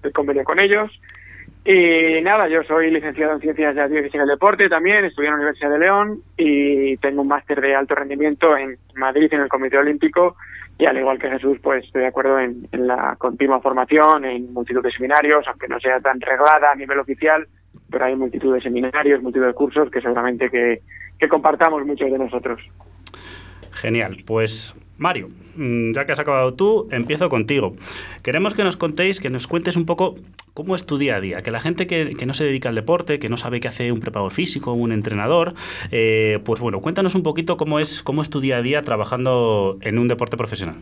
el 0.02 0.12
convenio 0.12 0.44
con 0.44 0.58
ellos. 0.58 0.90
Y 1.70 2.22
nada, 2.22 2.48
yo 2.48 2.62
soy 2.62 2.90
licenciado 2.90 3.34
en 3.34 3.40
Ciencias 3.40 3.74
de 3.74 3.82
la 3.82 3.88
Física 3.88 4.16
y 4.16 4.20
el 4.22 4.26
Deporte 4.28 4.70
también, 4.70 5.04
estudié 5.04 5.28
en 5.28 5.34
la 5.34 5.36
Universidad 5.36 5.70
de 5.70 5.78
León 5.78 6.22
y 6.34 6.96
tengo 6.96 7.20
un 7.20 7.28
máster 7.28 7.60
de 7.60 7.74
alto 7.74 7.94
rendimiento 7.94 8.56
en 8.56 8.78
Madrid, 8.94 9.28
en 9.30 9.42
el 9.42 9.50
Comité 9.50 9.76
Olímpico, 9.76 10.36
y 10.78 10.86
al 10.86 10.96
igual 10.96 11.18
que 11.18 11.28
Jesús, 11.28 11.58
pues 11.62 11.84
estoy 11.84 12.00
de 12.00 12.06
acuerdo 12.06 12.38
en, 12.38 12.66
la 12.72 13.16
continua 13.18 13.60
formación, 13.60 14.24
en 14.24 14.50
multitud 14.50 14.82
de 14.82 14.90
seminarios, 14.90 15.46
aunque 15.46 15.68
no 15.68 15.78
sea 15.78 16.00
tan 16.00 16.18
reglada 16.22 16.72
a 16.72 16.74
nivel 16.74 17.00
oficial, 17.00 17.46
pero 17.90 18.06
hay 18.06 18.16
multitud 18.16 18.54
de 18.54 18.62
seminarios, 18.62 19.22
multitud 19.22 19.44
de 19.44 19.52
cursos 19.52 19.90
que 19.90 20.00
seguramente 20.00 20.48
que, 20.48 20.80
que 21.18 21.28
compartamos 21.28 21.84
muchos 21.84 22.10
de 22.10 22.18
nosotros. 22.18 22.62
Genial, 23.72 24.16
pues 24.26 24.74
Mario, 24.98 25.28
mm, 25.56 25.92
ya 25.92 26.04
que 26.04 26.12
has 26.12 26.20
acabado 26.20 26.54
tú, 26.54 26.88
empiezo 26.90 27.28
contigo. 27.28 27.74
Queremos 28.22 28.54
que 28.54 28.64
nos 28.64 28.76
contéis, 28.76 29.20
que 29.20 29.30
nos 29.30 29.46
cuentes 29.46 29.76
un 29.76 29.86
poco 29.86 30.16
cómo 30.54 30.74
es 30.74 30.84
tu 30.84 30.98
día 30.98 31.16
a 31.16 31.20
día, 31.20 31.38
que 31.38 31.50
la 31.50 31.60
gente 31.60 31.86
que, 31.86 32.14
no 32.26 32.34
se 32.34 32.44
dedica 32.44 32.68
al 32.68 32.74
deporte, 32.74 33.18
que 33.18 33.28
no 33.28 33.36
sabe 33.36 33.60
qué 33.60 33.68
hace 33.68 33.92
un 33.92 34.00
preparador 34.00 34.32
físico, 34.32 34.72
un 34.72 34.92
entrenador, 34.92 35.54
eh, 35.92 36.40
pues 36.44 36.60
bueno, 36.60 36.80
cuéntanos 36.80 37.14
un 37.14 37.22
poquito 37.22 37.56
cómo 37.56 37.78
es, 37.78 38.02
cómo 38.02 38.22
es 38.22 38.28
tu 38.28 38.40
día 38.40 38.58
a 38.58 38.62
día 38.62 38.82
trabajando 38.82 39.78
en 39.80 39.98
un 39.98 40.08
deporte 40.08 40.36
profesional. 40.36 40.76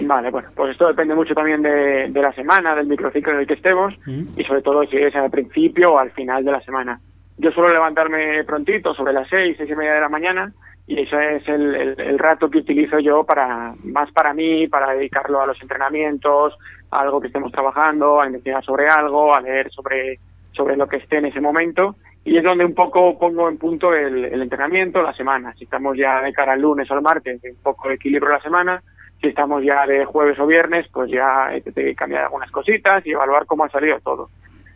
Vale, 0.00 0.30
bueno, 0.30 0.48
pues 0.54 0.70
esto 0.70 0.86
depende 0.86 1.14
mucho 1.14 1.34
también 1.34 1.62
de, 1.62 2.08
la 2.14 2.32
semana, 2.32 2.74
del 2.74 2.86
microciclo 2.86 3.32
en 3.32 3.40
el 3.40 3.46
que 3.46 3.54
estemos 3.54 3.92
y 4.36 4.44
sobre 4.44 4.62
todo 4.62 4.84
si 4.86 4.96
es 4.96 5.14
al 5.14 5.30
principio 5.30 5.92
o 5.92 5.98
al 5.98 6.12
final 6.12 6.44
de 6.44 6.52
la 6.52 6.60
semana. 6.62 6.98
Yo 7.38 7.50
suelo 7.50 7.70
levantarme 7.70 8.42
prontito, 8.44 8.94
sobre 8.94 9.12
las 9.12 9.28
seis, 9.28 9.56
seis 9.58 9.70
y 9.70 9.74
media 9.74 9.94
de 9.94 10.00
la 10.00 10.08
mañana, 10.08 10.52
y 10.86 11.00
ese 11.00 11.36
es 11.36 11.48
el, 11.48 11.74
el, 11.98 12.18
rato 12.18 12.48
que 12.48 12.58
utilizo 12.58 13.00
yo 13.00 13.24
para 13.24 13.74
más 13.82 14.10
para 14.12 14.32
mí, 14.32 14.68
para 14.68 14.92
dedicarlo 14.92 15.40
a 15.40 15.46
los 15.46 15.60
entrenamientos, 15.60 16.56
a 16.92 17.00
algo 17.00 17.20
que 17.20 17.26
estemos 17.26 17.50
trabajando, 17.50 18.20
a 18.20 18.26
investigar 18.26 18.64
sobre 18.64 18.86
algo, 18.86 19.34
a 19.34 19.40
leer 19.40 19.68
sobre, 19.72 20.20
sobre 20.52 20.76
lo 20.76 20.86
que 20.86 20.98
esté 20.98 21.18
en 21.18 21.26
ese 21.26 21.40
momento. 21.40 21.96
Y 22.24 22.36
es 22.36 22.44
donde 22.44 22.64
un 22.64 22.74
poco 22.74 23.18
pongo 23.18 23.48
en 23.48 23.58
punto 23.58 23.92
el, 23.94 24.26
el 24.26 24.42
entrenamiento, 24.42 25.02
la 25.02 25.12
semana. 25.12 25.54
Si 25.54 25.64
estamos 25.64 25.96
ya 25.96 26.22
de 26.22 26.32
cara 26.32 26.52
al 26.52 26.60
lunes 26.60 26.88
o 26.88 26.94
al 26.94 27.02
martes, 27.02 27.40
un 27.42 27.62
poco 27.62 27.88
de 27.88 27.94
equilibrio 27.94 28.30
la 28.30 28.40
semana. 28.40 28.80
Si 29.20 29.28
estamos 29.28 29.64
ya 29.64 29.86
de 29.86 30.04
jueves 30.04 30.38
o 30.38 30.46
viernes, 30.46 30.86
pues 30.92 31.10
ya 31.10 31.46
hay 31.46 31.62
que 31.62 31.94
cambiar 31.96 32.24
algunas 32.24 32.50
cositas 32.52 33.04
y 33.06 33.10
evaluar 33.10 33.46
cómo 33.46 33.64
ha 33.64 33.70
salido 33.70 33.98
todo. 34.00 34.28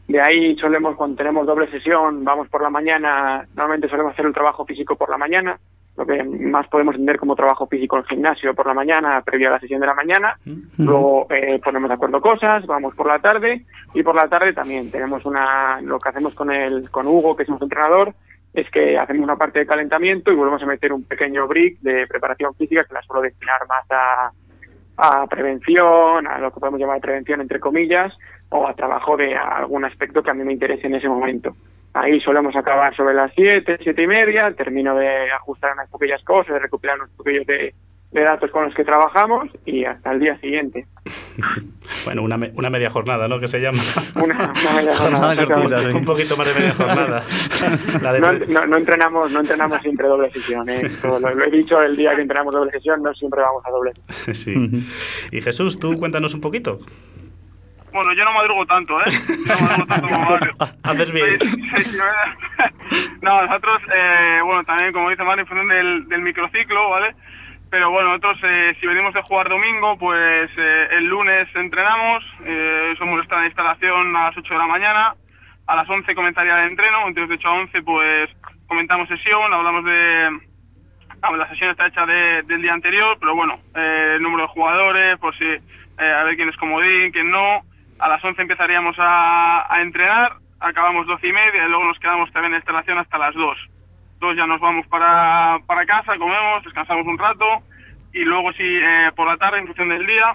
De 0.08 0.20
ahí 0.20 0.56
solemos, 0.56 0.96
cuando 0.96 1.16
tenemos 1.16 1.46
doble 1.46 1.70
sesión, 1.70 2.24
vamos 2.24 2.48
por 2.48 2.62
la 2.62 2.70
mañana, 2.70 3.46
normalmente 3.54 3.88
solemos 3.88 4.12
hacer 4.12 4.26
un 4.26 4.32
trabajo 4.32 4.64
físico 4.64 4.96
por 4.96 5.08
la 5.08 5.18
mañana, 5.18 5.56
lo 6.00 6.06
que 6.06 6.24
más 6.24 6.66
podemos 6.68 6.94
entender 6.94 7.18
como 7.18 7.36
trabajo 7.36 7.66
físico 7.66 7.98
en 7.98 8.04
gimnasio 8.04 8.54
por 8.54 8.66
la 8.66 8.72
mañana, 8.72 9.20
previo 9.20 9.48
a 9.48 9.52
la 9.52 9.60
sesión 9.60 9.80
de 9.80 9.86
la 9.86 9.94
mañana. 9.94 10.34
Luego 10.78 11.26
eh, 11.28 11.60
ponemos 11.62 11.90
de 11.90 11.94
acuerdo 11.94 12.22
cosas, 12.22 12.64
vamos 12.66 12.94
por 12.94 13.06
la 13.06 13.18
tarde 13.18 13.66
y 13.92 14.02
por 14.02 14.14
la 14.14 14.26
tarde 14.26 14.54
también 14.54 14.90
tenemos 14.90 15.26
una 15.26 15.78
lo 15.82 15.98
que 15.98 16.08
hacemos 16.08 16.34
con 16.34 16.50
el 16.50 16.90
con 16.90 17.06
Hugo, 17.06 17.36
que 17.36 17.42
es 17.42 17.50
nuestro 17.50 17.66
entrenador, 17.66 18.14
es 18.54 18.70
que 18.70 18.96
hacemos 18.98 19.24
una 19.24 19.36
parte 19.36 19.58
de 19.58 19.66
calentamiento 19.66 20.32
y 20.32 20.36
volvemos 20.36 20.62
a 20.62 20.66
meter 20.66 20.90
un 20.90 21.04
pequeño 21.04 21.46
brick 21.46 21.78
de 21.80 22.06
preparación 22.06 22.54
física 22.54 22.84
que 22.84 22.94
la 22.94 23.02
suelo 23.02 23.20
destinar 23.20 23.60
más 23.68 23.84
a, 23.90 24.32
a 24.96 25.26
prevención, 25.26 26.26
a 26.26 26.38
lo 26.38 26.50
que 26.50 26.60
podemos 26.60 26.80
llamar 26.80 27.00
prevención 27.00 27.42
entre 27.42 27.60
comillas, 27.60 28.16
o 28.48 28.66
a 28.66 28.72
trabajo 28.72 29.18
de 29.18 29.36
algún 29.36 29.84
aspecto 29.84 30.22
que 30.22 30.30
a 30.30 30.34
mí 30.34 30.44
me 30.44 30.54
interese 30.54 30.86
en 30.86 30.94
ese 30.94 31.10
momento. 31.10 31.54
Ahí 31.94 32.20
solemos 32.20 32.54
acabar 32.54 32.94
sobre 32.96 33.14
las 33.14 33.32
7, 33.34 33.78
siete 33.82 34.02
y 34.02 34.06
media, 34.06 34.52
termino 34.56 34.94
de 34.96 35.30
ajustar 35.32 35.72
unas 35.72 35.90
pequeñas 35.90 36.22
cosas, 36.24 36.54
de 36.54 36.60
recuperar 36.60 36.96
unos 36.98 37.10
poquillos 37.10 37.44
de, 37.46 37.74
de 38.12 38.20
datos 38.22 38.50
con 38.52 38.64
los 38.64 38.74
que 38.74 38.84
trabajamos 38.84 39.48
y 39.66 39.84
hasta 39.84 40.12
el 40.12 40.20
día 40.20 40.38
siguiente. 40.38 40.86
Bueno, 42.04 42.22
una, 42.22 42.36
me- 42.38 42.52
una 42.54 42.70
media 42.70 42.88
jornada, 42.88 43.26
¿no? 43.28 43.38
Que 43.40 43.48
se 43.48 43.60
llama. 43.60 43.78
Una, 44.22 44.52
una 44.62 44.72
media 44.74 44.96
jornada, 44.96 45.34
Jornada 45.36 45.46
cortita, 45.46 45.78
sí. 45.80 45.88
Un 45.98 46.04
poquito 46.04 46.36
más 46.36 46.54
de 46.54 46.60
media 46.60 46.74
jornada. 46.74 47.22
La 48.02 48.12
de 48.12 48.20
No, 48.20 48.26
tre- 48.28 48.46
no, 48.46 48.66
no 48.66 48.76
entrenamos 48.78 49.30
no 49.32 49.40
entrenamos 49.40 49.82
siempre 49.82 50.06
doble 50.06 50.30
sesión. 50.30 50.68
¿eh? 50.70 50.82
Lo, 51.02 51.18
lo 51.18 51.44
he 51.44 51.50
dicho 51.50 51.82
el 51.82 51.96
día 51.96 52.14
que 52.14 52.22
entrenamos 52.22 52.54
doble 52.54 52.70
sesión, 52.70 53.02
no 53.02 53.12
siempre 53.14 53.42
vamos 53.42 53.62
a 53.66 53.70
doble 53.70 53.92
sesión. 54.24 54.70
Sí. 54.70 55.36
Y 55.36 55.40
Jesús, 55.42 55.78
tú 55.78 55.94
cuéntanos 55.98 56.32
un 56.32 56.40
poquito. 56.40 56.78
Bueno, 57.92 58.12
yo 58.14 58.24
no 58.24 58.32
madrugo 58.32 58.66
tanto, 58.66 59.00
¿eh? 59.00 59.04
No 59.46 59.54
madrugo 59.66 59.86
tanto 59.86 60.08
como 60.08 60.20
Mario. 60.30 60.52
Haces 60.82 61.12
bien. 61.12 61.40
Sí, 61.40 61.82
sí, 61.84 61.96
¿verdad? 61.98 62.72
no, 63.22 63.42
nosotros, 63.46 63.82
eh, 63.94 64.40
bueno, 64.44 64.64
también, 64.64 64.92
como 64.92 65.10
dice 65.10 65.24
Mario, 65.24 65.42
en 65.42 65.48
función 65.48 65.68
del, 65.68 66.08
del 66.08 66.22
microciclo, 66.22 66.90
¿vale? 66.90 67.14
Pero 67.70 67.90
bueno, 67.90 68.08
nosotros, 68.10 68.38
eh, 68.42 68.76
si 68.80 68.86
venimos 68.86 69.14
de 69.14 69.22
jugar 69.22 69.48
domingo, 69.48 69.96
pues 69.98 70.50
eh, 70.56 70.88
el 70.92 71.04
lunes 71.06 71.48
entrenamos, 71.54 72.24
eh, 72.44 72.94
somos 72.98 73.22
estar 73.22 73.38
en 73.40 73.46
instalación 73.46 74.16
a 74.16 74.24
las 74.28 74.36
8 74.36 74.54
de 74.54 74.58
la 74.58 74.66
mañana, 74.66 75.14
a 75.68 75.76
las 75.76 75.88
11 75.88 76.12
comentaría 76.16 76.58
el 76.64 76.70
entreno, 76.70 77.06
entonces 77.06 77.28
de 77.28 77.34
8 77.36 77.48
a 77.48 77.52
11 77.52 77.82
pues 77.82 78.30
comentamos 78.66 79.08
sesión, 79.08 79.52
hablamos 79.52 79.84
de... 79.84 80.40
ah, 81.22 81.30
la 81.36 81.48
sesión 81.48 81.70
está 81.70 81.86
hecha 81.86 82.04
de- 82.06 82.42
del 82.42 82.60
día 82.62 82.72
anterior, 82.72 83.16
pero 83.20 83.36
bueno, 83.36 83.60
eh, 83.76 84.14
el 84.16 84.22
número 84.22 84.42
de 84.44 84.48
jugadores, 84.48 85.16
por 85.18 85.36
si, 85.38 85.44
eh, 85.44 85.60
a 85.98 86.24
ver 86.24 86.34
quién 86.34 86.48
es 86.48 86.56
comodín, 86.56 87.12
quién 87.12 87.30
no. 87.30 87.62
A 88.00 88.08
las 88.08 88.24
11 88.24 88.42
empezaríamos 88.42 88.96
a, 88.98 89.72
a 89.72 89.82
entrenar, 89.82 90.32
acabamos 90.58 91.06
12 91.06 91.26
y 91.26 91.32
media 91.32 91.64
y 91.64 91.68
luego 91.68 91.84
nos 91.84 91.98
quedamos 91.98 92.30
también 92.32 92.54
en 92.54 92.58
instalación 92.58 92.98
hasta 92.98 93.18
las 93.18 93.34
2. 93.34 93.58
Dos 94.18 94.36
ya 94.36 94.46
nos 94.46 94.60
vamos 94.60 94.86
para, 94.86 95.58
para 95.66 95.86
casa, 95.86 96.16
comemos, 96.18 96.62
descansamos 96.64 97.06
un 97.06 97.18
rato 97.18 97.62
y 98.12 98.24
luego 98.24 98.52
sí, 98.52 98.64
eh, 98.64 99.10
por 99.14 99.26
la 99.26 99.36
tarde, 99.36 99.58
en 99.58 99.66
función 99.66 99.88
del 99.88 100.06
día, 100.06 100.34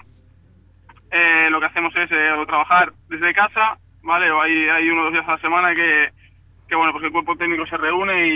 eh, 1.10 1.48
lo 1.50 1.60
que 1.60 1.66
hacemos 1.66 1.94
es 1.96 2.10
eh, 2.10 2.30
trabajar 2.46 2.92
desde 3.08 3.34
casa, 3.34 3.78
¿vale? 4.02 4.30
O 4.30 4.40
hay, 4.40 4.68
hay 4.68 4.88
uno 4.88 5.02
o 5.02 5.04
dos 5.04 5.12
días 5.12 5.28
a 5.28 5.32
la 5.32 5.38
semana 5.38 5.74
que, 5.74 6.10
que 6.68 6.74
bueno, 6.74 6.92
pues 6.92 7.04
el 7.04 7.12
cuerpo 7.12 7.36
técnico 7.36 7.66
se 7.66 7.76
reúne 7.76 8.28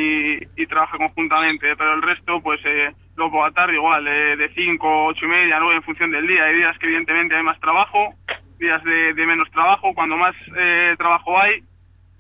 y, 0.57 0.67
trabaja 0.67 0.99
conjuntamente, 0.99 1.75
pero 1.75 1.95
el 1.95 2.03
resto, 2.03 2.41
pues 2.41 2.61
luego 3.17 3.33
por 3.33 3.49
la 3.49 3.53
tarde 3.53 3.75
igual, 3.75 4.05
de 4.05 4.53
5, 4.55 5.07
8 5.07 5.25
y 5.25 5.29
media, 5.29 5.59
9 5.59 5.77
en 5.77 5.83
función 5.83 6.13
del 6.13 6.29
día. 6.29 6.45
Hay 6.45 6.57
días 6.57 6.79
que 6.79 6.87
evidentemente 6.87 7.35
hay 7.35 7.43
más 7.43 7.59
trabajo, 7.59 8.15
días 8.61 8.85
de, 8.85 9.15
de 9.15 9.27
menos 9.27 9.51
trabajo. 9.51 9.93
Cuando 9.95 10.17
más 10.17 10.37
eh, 10.57 10.95
trabajo 10.97 11.37
hay, 11.41 11.65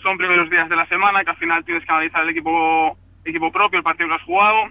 son 0.02 0.18
primeros 0.18 0.50
días 0.50 0.68
de 0.68 0.76
la 0.76 0.87
semana, 0.87 1.23
que 1.23 1.30
al 1.30 1.37
final 1.37 1.64
tienes 1.64 1.85
que 1.85 1.92
analizar 1.92 2.23
el 2.25 2.30
equipo, 2.30 2.97
equipo 3.25 3.52
propio, 3.52 3.78
el 3.78 3.85
partido 3.85 4.09
que 4.09 4.14
has 4.16 4.23
jugado, 4.23 4.68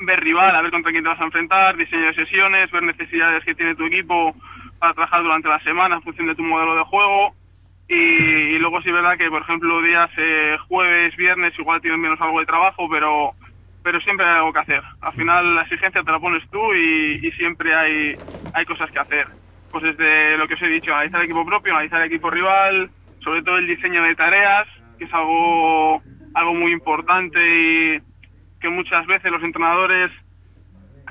ver 0.00 0.20
rival, 0.20 0.54
a 0.54 0.62
ver 0.62 0.70
contra 0.70 0.90
quién 0.90 1.04
te 1.04 1.08
vas 1.08 1.20
a 1.20 1.24
enfrentar, 1.24 1.76
diseño 1.76 2.06
de 2.06 2.14
sesiones, 2.14 2.70
ver 2.70 2.82
necesidades 2.82 3.44
que 3.44 3.54
tiene 3.54 3.76
tu 3.76 3.86
equipo 3.86 4.34
para 4.78 4.94
trabajar 4.94 5.22
durante 5.22 5.48
la 5.48 5.60
semana 5.60 5.96
en 5.96 6.02
función 6.02 6.26
de 6.26 6.34
tu 6.34 6.42
modelo 6.42 6.76
de 6.76 6.84
juego. 6.84 7.34
Y, 7.88 8.58
luego 8.58 8.80
sí 8.82 8.88
es 8.88 8.94
verdad 8.94 9.18
que, 9.18 9.28
por 9.30 9.42
ejemplo, 9.42 9.82
días 9.82 10.10
eh, 10.16 10.56
jueves, 10.68 11.16
viernes, 11.16 11.58
igual 11.58 11.80
tienes 11.80 11.98
menos 11.98 12.20
algo 12.20 12.40
de 12.40 12.46
trabajo, 12.46 12.88
pero 12.88 13.32
pero 13.82 13.98
siempre 14.02 14.26
hay 14.26 14.36
algo 14.36 14.52
que 14.52 14.58
hacer. 14.58 14.82
Al 15.00 15.12
final 15.14 15.54
la 15.54 15.62
exigencia 15.62 16.02
te 16.02 16.12
la 16.12 16.20
pones 16.20 16.46
tú 16.50 16.74
y 16.74 17.32
siempre 17.32 17.74
hay, 17.74 18.14
hay 18.52 18.64
cosas 18.66 18.90
que 18.90 18.98
hacer. 18.98 19.26
Pues 19.70 19.84
desde 19.84 20.36
lo 20.36 20.48
que 20.48 20.54
os 20.54 20.62
he 20.62 20.68
dicho, 20.68 20.92
analizar 20.92 21.22
equipo 21.22 21.46
propio, 21.46 21.72
analizar 21.72 22.02
equipo 22.02 22.28
rival, 22.30 22.90
sobre 23.20 23.42
todo 23.42 23.58
el 23.58 23.66
diseño 23.66 24.02
de 24.02 24.16
tareas, 24.16 24.66
que 24.98 25.04
es 25.04 25.14
algo, 25.14 26.02
algo 26.34 26.54
muy 26.54 26.72
importante 26.72 27.38
y 27.40 28.00
que 28.60 28.68
muchas 28.68 29.06
veces 29.06 29.30
los 29.30 29.42
entrenadores 29.42 30.10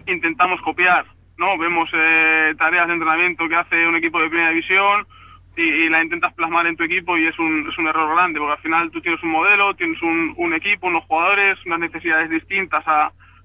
intentamos 0.05 0.61
copiar, 0.61 1.05
¿no? 1.37 1.57
Vemos 1.57 1.89
eh, 1.93 2.53
tareas 2.57 2.87
de 2.87 2.93
entrenamiento 2.93 3.47
que 3.47 3.55
hace 3.55 3.87
un 3.87 3.95
equipo 3.95 4.19
de 4.19 4.29
primera 4.29 4.49
división 4.49 5.07
y, 5.55 5.61
y 5.61 5.89
la 5.89 6.03
intentas 6.03 6.33
plasmar 6.33 6.67
en 6.67 6.75
tu 6.75 6.83
equipo 6.83 7.17
y 7.17 7.27
es 7.27 7.39
un, 7.39 7.67
es 7.69 7.77
un 7.77 7.87
error 7.87 8.13
grande, 8.13 8.39
porque 8.39 8.53
al 8.53 8.61
final 8.61 8.91
tú 8.91 9.01
tienes 9.01 9.21
un 9.23 9.31
modelo, 9.31 9.73
tienes 9.75 10.01
un, 10.01 10.33
un 10.37 10.53
equipo, 10.53 10.87
unos 10.87 11.05
jugadores, 11.05 11.57
unas 11.65 11.79
necesidades 11.79 12.29
distintas 12.29 12.83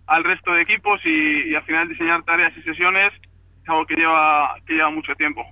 al 0.06 0.24
resto 0.24 0.52
de 0.52 0.62
equipos 0.62 1.00
y 1.04 1.54
al 1.54 1.62
final 1.62 1.88
diseñar 1.88 2.22
tareas 2.24 2.56
y 2.56 2.62
sesiones 2.62 3.12
es 3.64 3.68
algo 3.70 3.86
que 3.86 3.94
lleva, 3.96 4.54
que 4.66 4.74
lleva 4.74 4.90
mucho 4.90 5.14
tiempo. 5.16 5.42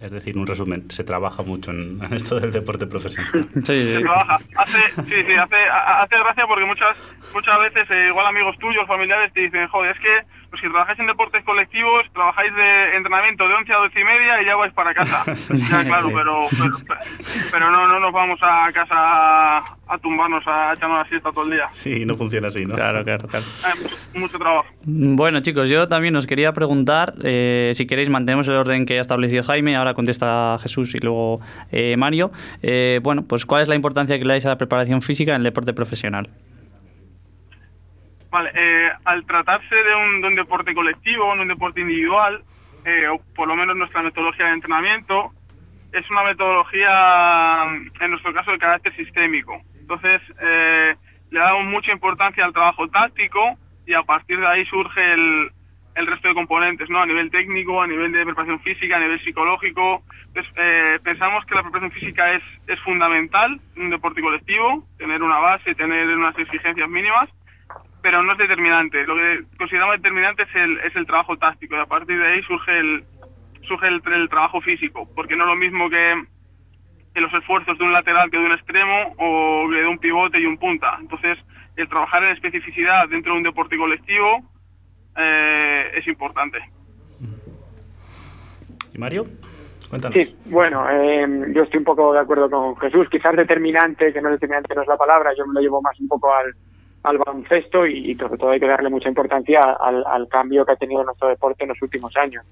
Es 0.00 0.10
decir, 0.10 0.38
un 0.38 0.46
resumen, 0.46 0.90
se 0.90 1.04
trabaja 1.04 1.42
mucho 1.42 1.72
en, 1.72 2.02
en 2.02 2.14
esto 2.14 2.40
del 2.40 2.50
deporte 2.52 2.86
profesional. 2.86 3.30
Sí, 3.56 3.60
Se 3.66 3.96
sí. 3.96 4.02
trabaja. 4.02 4.38
Hace, 4.56 4.78
sí, 4.96 5.24
sí, 5.26 5.34
hace, 5.34 5.56
hace 5.68 6.16
gracia 6.18 6.46
porque 6.46 6.64
muchas, 6.64 6.96
muchas 7.34 7.60
veces, 7.60 7.90
eh, 7.90 8.06
igual 8.08 8.26
amigos 8.26 8.56
tuyos, 8.58 8.86
familiares, 8.86 9.30
te 9.34 9.42
dicen, 9.42 9.68
joder, 9.68 9.94
es 9.94 10.00
que 10.00 10.22
los 10.52 10.60
que 10.60 10.70
trabajáis 10.70 10.98
en 11.00 11.06
deportes 11.06 11.44
colectivos, 11.44 12.06
trabajáis 12.14 12.54
de 12.54 12.96
entrenamiento 12.96 13.46
de 13.46 13.54
11 13.54 13.72
a 13.74 13.76
12 13.76 14.00
y 14.00 14.04
media 14.04 14.40
y 14.42 14.46
ya 14.46 14.56
vais 14.56 14.72
para 14.72 14.94
casa. 14.94 15.22
ya, 15.70 15.84
claro, 15.84 16.08
Sí. 16.08 16.14
pero, 16.14 16.40
pero, 16.50 16.78
pero 17.52 17.70
no, 17.70 17.86
no 17.86 18.00
nos 18.00 18.12
vamos 18.12 18.38
a 18.42 18.72
casa 18.72 19.62
a, 19.90 19.98
tumbarnos, 19.98 20.46
a 20.46 20.74
echarnos 20.74 20.98
la 20.98 21.08
siesta 21.08 21.30
todo 21.32 21.44
el 21.44 21.52
día. 21.52 21.68
Sí, 21.72 22.04
no 22.04 22.16
funciona 22.16 22.46
así, 22.46 22.64
¿no? 22.64 22.74
Claro, 22.74 23.04
claro, 23.04 23.28
claro. 23.28 23.44
Hay 23.64 23.82
mucho, 23.82 23.96
mucho 24.14 24.38
trabajo. 24.38 24.68
Bueno, 24.84 25.40
chicos, 25.40 25.68
yo 25.68 25.88
también 25.88 26.16
os 26.16 26.26
quería 26.26 26.52
preguntar, 26.52 27.14
eh, 27.22 27.72
si 27.74 27.86
queréis, 27.86 28.10
mantenemos 28.10 28.48
el 28.48 28.54
orden 28.54 28.86
que 28.86 28.98
ha 28.98 29.00
establecido 29.00 29.42
Jaime, 29.42 29.76
ahora 29.76 29.94
contesta 29.94 30.58
Jesús 30.62 30.94
y 30.94 30.98
luego 30.98 31.40
eh, 31.72 31.96
Mario. 31.96 32.30
Eh, 32.62 33.00
bueno, 33.02 33.24
pues 33.26 33.46
¿cuál 33.46 33.62
es 33.62 33.68
la 33.68 33.74
importancia 33.74 34.18
que 34.18 34.24
le 34.24 34.34
dais 34.34 34.46
a 34.46 34.50
la 34.50 34.58
preparación 34.58 35.02
física 35.02 35.32
en 35.32 35.38
el 35.38 35.44
deporte 35.44 35.72
profesional? 35.72 36.28
Vale, 38.30 38.52
eh, 38.54 38.90
al 39.04 39.26
tratarse 39.26 39.74
de 39.74 39.94
un, 39.94 40.20
de 40.20 40.28
un 40.28 40.34
deporte 40.36 40.72
colectivo, 40.72 41.34
no 41.34 41.42
un 41.42 41.48
deporte 41.48 41.80
individual, 41.80 42.44
eh, 42.84 43.08
o 43.08 43.20
por 43.34 43.48
lo 43.48 43.56
menos 43.56 43.76
nuestra 43.76 44.02
metodología 44.02 44.46
de 44.46 44.52
entrenamiento, 44.52 45.32
es 45.92 46.08
una 46.10 46.22
metodología, 46.22 47.64
en 48.00 48.10
nuestro 48.10 48.32
caso, 48.32 48.52
de 48.52 48.58
carácter 48.58 48.94
sistémico. 48.94 49.60
Entonces, 49.90 50.22
eh, 50.40 50.94
le 51.32 51.40
damos 51.40 51.64
mucha 51.64 51.90
importancia 51.90 52.44
al 52.44 52.52
trabajo 52.52 52.88
táctico 52.88 53.58
y 53.86 53.94
a 53.94 54.02
partir 54.02 54.38
de 54.38 54.46
ahí 54.46 54.64
surge 54.66 55.00
el, 55.14 55.50
resto 56.06 56.28
de 56.28 56.34
componentes, 56.34 56.88
¿no? 56.88 57.02
A 57.02 57.06
nivel 57.06 57.30
técnico, 57.30 57.82
a 57.82 57.88
nivel 57.88 58.12
de 58.12 58.24
preparación 58.24 58.60
física, 58.60 58.96
a 58.96 59.00
nivel 59.00 59.20
psicológico. 59.24 60.04
Entonces, 60.28 60.52
eh, 60.56 61.00
pensamos 61.02 61.44
que 61.44 61.56
la 61.56 61.62
preparación 61.62 61.90
física 61.90 62.32
es, 62.32 62.42
fundamental 62.84 63.60
en 63.74 63.82
un 63.82 63.90
deporte 63.90 64.22
colectivo, 64.22 64.86
tener 64.96 65.22
una 65.24 65.38
base, 65.38 65.74
tener 65.74 66.06
unas 66.16 66.38
exigencias 66.38 66.88
mínimas, 66.88 67.28
pero 68.00 68.22
no 68.22 68.32
es 68.32 68.38
determinante. 68.38 69.04
Lo 69.06 69.16
que 69.16 69.42
consideramos 69.58 69.96
determinante 69.96 70.44
es 70.44 70.94
el, 70.94 71.06
trabajo 71.06 71.36
táctico 71.36 71.74
y 71.74 71.80
a 71.80 71.86
partir 71.86 72.16
de 72.16 72.28
ahí 72.28 72.42
surge 72.44 72.78
el 72.78 74.28
trabajo 74.30 74.60
físico, 74.60 75.08
porque 75.16 75.34
no 75.34 75.44
es 75.44 75.50
lo 75.50 75.56
mismo 75.56 75.90
que, 75.90 76.14
que 77.14 77.20
los 77.20 77.32
esfuerzos 77.34 77.76
de 77.78 77.84
un 77.84 77.92
lateral 77.92 78.30
que 78.30 78.38
de 78.38 78.46
un 78.46 78.52
extremo 78.52 79.14
o 79.18 79.68
que 79.68 79.76
de 79.76 79.86
un 79.86 79.98
pivote 79.98 80.38
y 80.40 80.46
un 80.46 80.58
punta. 80.58 80.96
Entonces, 81.00 81.38
el 81.76 81.88
trabajar 81.88 82.22
en 82.24 82.30
especificidad 82.30 83.08
dentro 83.08 83.32
de 83.32 83.38
un 83.38 83.44
deporte 83.44 83.76
colectivo 83.76 84.42
eh, 85.16 85.90
es 85.94 86.06
importante. 86.06 86.58
¿Y 88.94 88.98
Mario? 88.98 89.26
Cuéntanos. 89.88 90.16
Sí, 90.16 90.36
bueno, 90.46 90.88
eh, 90.88 91.52
yo 91.52 91.64
estoy 91.64 91.78
un 91.78 91.84
poco 91.84 92.12
de 92.12 92.20
acuerdo 92.20 92.48
con 92.48 92.76
Jesús. 92.76 93.08
Quizás 93.10 93.34
determinante, 93.34 94.12
que 94.12 94.20
no 94.22 94.30
determinante 94.30 94.74
no 94.74 94.82
es 94.82 94.88
la 94.88 94.96
palabra, 94.96 95.32
yo 95.36 95.44
me 95.46 95.54
lo 95.54 95.60
llevo 95.60 95.82
más 95.82 95.98
un 95.98 96.06
poco 96.06 96.32
al, 96.32 96.54
al 97.02 97.18
baloncesto 97.18 97.86
y, 97.86 98.12
y 98.12 98.14
sobre 98.14 98.38
todo 98.38 98.50
hay 98.50 98.60
que 98.60 98.68
darle 98.68 98.88
mucha 98.88 99.08
importancia 99.08 99.60
al, 99.80 100.04
al 100.06 100.28
cambio 100.28 100.64
que 100.64 100.72
ha 100.72 100.76
tenido 100.76 101.02
nuestro 101.02 101.28
deporte 101.28 101.64
en 101.64 101.70
los 101.70 101.82
últimos 101.82 102.16
años. 102.16 102.44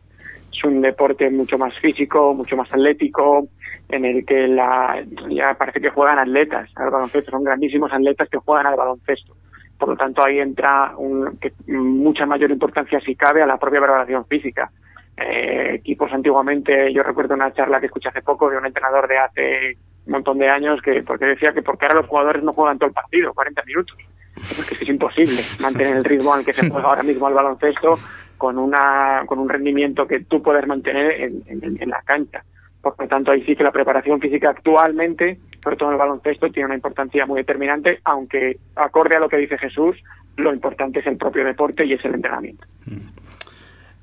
Es 0.59 0.65
un 0.65 0.81
deporte 0.81 1.31
mucho 1.31 1.57
más 1.57 1.73
físico, 1.79 2.35
mucho 2.35 2.57
más 2.57 2.73
atlético, 2.73 3.47
en 3.89 4.05
el 4.05 4.27
que 4.27 4.49
la, 4.49 5.05
ya 5.31 5.55
parece 5.55 5.81
que 5.81 5.91
juegan 5.91 6.19
atletas 6.19 6.69
al 6.75 6.91
baloncesto, 6.91 7.31
son 7.31 7.45
grandísimos 7.45 7.93
atletas 7.93 8.29
que 8.29 8.39
juegan 8.39 8.67
al 8.67 8.77
baloncesto. 8.77 9.37
Por 9.79 9.91
lo 9.91 9.97
tanto, 9.97 10.25
ahí 10.25 10.41
entra 10.41 10.95
un, 10.97 11.39
que, 11.39 11.53
mucha 11.69 12.27
mayor 12.27 12.51
importancia, 12.51 12.99
si 13.01 13.15
cabe, 13.15 13.41
a 13.41 13.47
la 13.47 13.57
propia 13.57 13.79
preparación 13.79 14.27
física. 14.27 14.69
Eh, 15.17 15.75
equipos 15.75 16.13
antiguamente, 16.13 16.93
yo 16.93 17.05
recuerdo 17.05 17.35
una 17.35 17.53
charla 17.53 17.79
que 17.79 17.87
escuché 17.87 18.09
hace 18.09 18.23
poco 18.23 18.51
de 18.51 18.59
un 18.59 18.67
entrenador 18.67 19.07
de 19.07 19.19
hace 19.19 19.79
un 20.07 20.13
montón 20.13 20.39
de 20.39 20.49
años 20.49 20.81
que 20.83 21.05
porque 21.05 21.27
decía 21.27 21.53
que 21.53 21.63
porque 21.63 21.87
ahora 21.87 22.01
los 22.01 22.09
jugadores 22.09 22.43
no 22.43 22.53
juegan 22.53 22.79
todo 22.79 22.89
el 22.89 22.95
partido, 22.95 23.33
40 23.33 23.63
minutos. 23.65 23.97
Porque 24.57 24.75
es 24.75 24.89
imposible 24.89 25.41
mantener 25.61 25.99
el 25.99 26.05
ritmo 26.05 26.35
al 26.35 26.45
que 26.45 26.53
se 26.53 26.69
juega 26.69 26.89
ahora 26.89 27.03
mismo 27.05 27.29
al 27.29 27.35
baloncesto 27.35 27.99
con 28.39 28.57
una 28.57 29.25
con 29.27 29.39
un 29.39 29.49
rendimiento 29.49 30.07
que 30.07 30.21
tú 30.21 30.41
puedes 30.43 30.67
mantener 30.67 31.21
en, 31.21 31.43
en, 31.47 31.83
en 31.83 31.89
la 31.91 32.01
cancha. 32.03 32.43
Por 32.81 32.95
lo 32.99 33.09
tanto, 33.09 33.33
ahí 33.33 33.45
sí 33.45 33.57
que 33.57 33.65
la 33.65 33.73
preparación 33.73 34.21
física 34.21 34.51
actualmente, 34.51 35.39
sobre 35.63 35.77
todo 35.77 35.89
en 35.89 35.95
el 35.95 35.99
baloncesto, 35.99 36.49
tiene 36.51 36.67
una 36.67 36.77
importancia 36.77 37.27
muy 37.27 37.41
determinante, 37.41 37.99
aunque 38.05 38.57
acorde 38.77 39.17
a 39.17 39.21
lo 39.21 39.29
que 39.29 39.37
dice 39.37 39.59
Jesús, 39.59 39.97
lo 40.37 40.55
importante 40.55 41.01
es 41.01 41.07
el 41.07 41.17
propio 41.17 41.45
deporte 41.45 41.85
y 41.85 41.95
es 41.95 42.05
el 42.05 42.15
entrenamiento. 42.15 42.65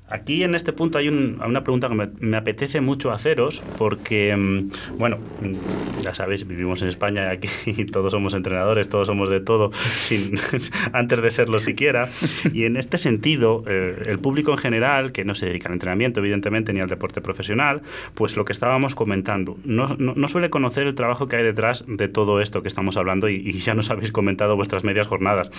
Aquí 0.08 0.44
en 0.44 0.54
este 0.54 0.72
punto 0.72 0.98
hay 0.98 1.08
una 1.08 1.64
pregunta 1.64 1.88
que 1.88 2.08
me, 2.20 2.36
apetece 2.36 2.80
mucho 2.80 3.10
haceros 3.10 3.60
porque, 3.76 4.36
mm, 4.36 4.98
bueno, 4.98 5.16
mm, 5.16 6.02
ya 6.02 6.14
sabéis, 6.14 6.46
vivimos 6.46 6.80
en 6.82 6.88
España 6.88 7.24
y 7.24 7.36
aquí 7.36 7.84
todos 7.92 8.12
somos 8.12 8.34
entrenadores, 8.34 8.88
todos 8.88 9.08
somos 9.08 9.30
de 9.30 9.40
todo, 9.40 9.72
sin, 9.98 10.38
antes 10.92 11.20
de 11.20 11.30
serlo 11.32 11.58
siquiera. 11.58 12.08
Y 12.52 12.64
en 12.64 12.76
este 12.76 12.98
sentido, 12.98 13.64
eh, 13.66 14.00
el 14.06 14.20
público 14.20 14.52
en 14.52 14.58
general, 14.58 15.10
que 15.10 15.24
no 15.24 15.34
se 15.34 15.46
dedica 15.46 15.68
al 15.68 15.74
entrenamiento, 15.74 16.20
evidentemente, 16.20 16.72
ni 16.72 16.80
al 16.80 16.88
deporte 16.88 17.20
profesional, 17.20 17.82
pues 18.14 18.36
lo 18.36 18.44
que 18.44 18.52
estábamos 18.52 18.94
comentando, 18.94 19.58
no, 19.64 19.88
no, 19.98 20.28
suele 20.28 20.50
conocer 20.50 20.86
el 20.86 20.94
trabajo 20.94 21.26
que 21.26 21.36
hay 21.36 21.42
detrás 21.42 21.84
de 21.88 22.08
todo 22.08 22.40
esto 22.40 22.62
que 22.62 22.68
estamos 22.68 22.96
hablando 22.96 23.28
y, 23.28 23.36
y 23.36 23.52
ya 23.54 23.74
nos 23.74 23.90
habéis 23.90 24.12
comentado 24.12 24.54
vuestras 24.54 24.84
medias 24.84 25.08
jornadas. 25.08 25.50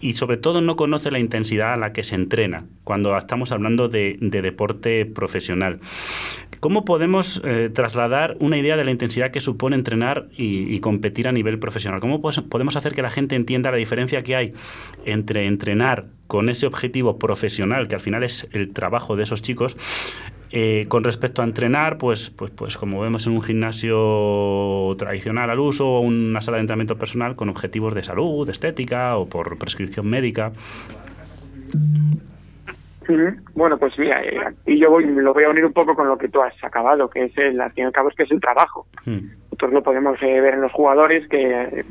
Y 0.00 0.14
sobre 0.14 0.38
todo 0.38 0.60
no 0.60 0.74
conoce 0.74 1.12
la 1.12 1.20
intensidad 1.20 1.74
a 1.74 1.76
la 1.76 1.92
que 1.92 2.02
se 2.02 2.16
entrena 2.16 2.64
cuando 2.82 3.16
estamos 3.16 3.52
hablando 3.52 3.91
de, 3.92 4.16
deporte 4.20 5.06
profesional. 5.06 5.78
¿Cómo 6.58 6.84
podemos 6.84 7.40
eh, 7.44 7.70
trasladar 7.72 8.36
una 8.40 8.56
idea 8.58 8.76
de 8.76 8.84
la 8.84 8.90
intensidad 8.90 9.30
que 9.30 9.40
supone 9.40 9.76
entrenar 9.76 10.28
y, 10.36 10.78
competir 10.80 11.28
a 11.28 11.32
nivel 11.32 11.58
profesional? 11.58 12.00
¿Cómo 12.00 12.20
podemos 12.20 12.76
hacer 12.76 12.94
que 12.94 13.02
la 13.02 13.10
gente 13.10 13.36
entienda 13.36 13.70
la 13.70 13.76
diferencia 13.76 14.22
que 14.22 14.34
hay 14.36 14.52
entre 15.04 15.46
entrenar 15.46 16.06
con 16.26 16.48
ese 16.48 16.66
objetivo 16.66 17.18
profesional, 17.18 17.88
que 17.88 17.94
al 17.94 18.00
final 18.00 18.22
es 18.24 18.48
el 18.52 18.72
trabajo 18.72 19.16
de 19.16 19.24
esos 19.24 19.42
chicos, 19.42 19.76
eh, 20.54 20.84
con 20.88 21.02
respecto 21.02 21.40
a 21.40 21.46
entrenar, 21.46 21.96
pues, 21.96 22.28
pues, 22.28 22.50
pues 22.50 22.76
como 22.76 23.00
vemos 23.00 23.26
en 23.26 23.32
un 23.32 23.42
gimnasio 23.42 24.94
tradicional 24.98 25.48
al 25.48 25.58
uso 25.58 25.88
o 25.88 26.00
una 26.00 26.42
sala 26.42 26.58
de 26.58 26.62
entrenamiento 26.62 26.98
personal 26.98 27.36
con 27.36 27.48
objetivos 27.48 27.94
de 27.94 28.04
salud, 28.04 28.44
de 28.44 28.52
estética 28.52 29.16
o 29.16 29.26
por 29.26 29.56
prescripción 29.56 30.06
médica. 30.06 30.52
Bueno, 33.54 33.78
pues 33.78 33.98
mira, 33.98 34.22
eh, 34.22 34.40
y 34.66 34.78
yo 34.78 34.90
voy, 34.90 35.04
lo 35.06 35.34
voy 35.34 35.44
a 35.44 35.50
unir 35.50 35.64
un 35.64 35.72
poco 35.72 35.94
con 35.94 36.08
lo 36.08 36.18
que 36.18 36.28
tú 36.28 36.42
has 36.42 36.54
acabado, 36.62 37.08
que 37.08 37.24
es 37.24 37.38
el, 37.38 37.60
al 37.60 37.72
fin 37.72 37.84
y 37.84 37.86
al 37.86 37.92
cabo 37.92 38.08
es 38.08 38.14
que 38.14 38.24
es 38.24 38.30
el 38.30 38.40
trabajo. 38.40 38.86
Nosotros 39.06 39.72
lo 39.72 39.82
podemos 39.82 40.20
eh, 40.22 40.40
ver 40.40 40.54
en 40.54 40.62
los 40.62 40.72
jugadores, 40.72 41.28
que 41.28 41.84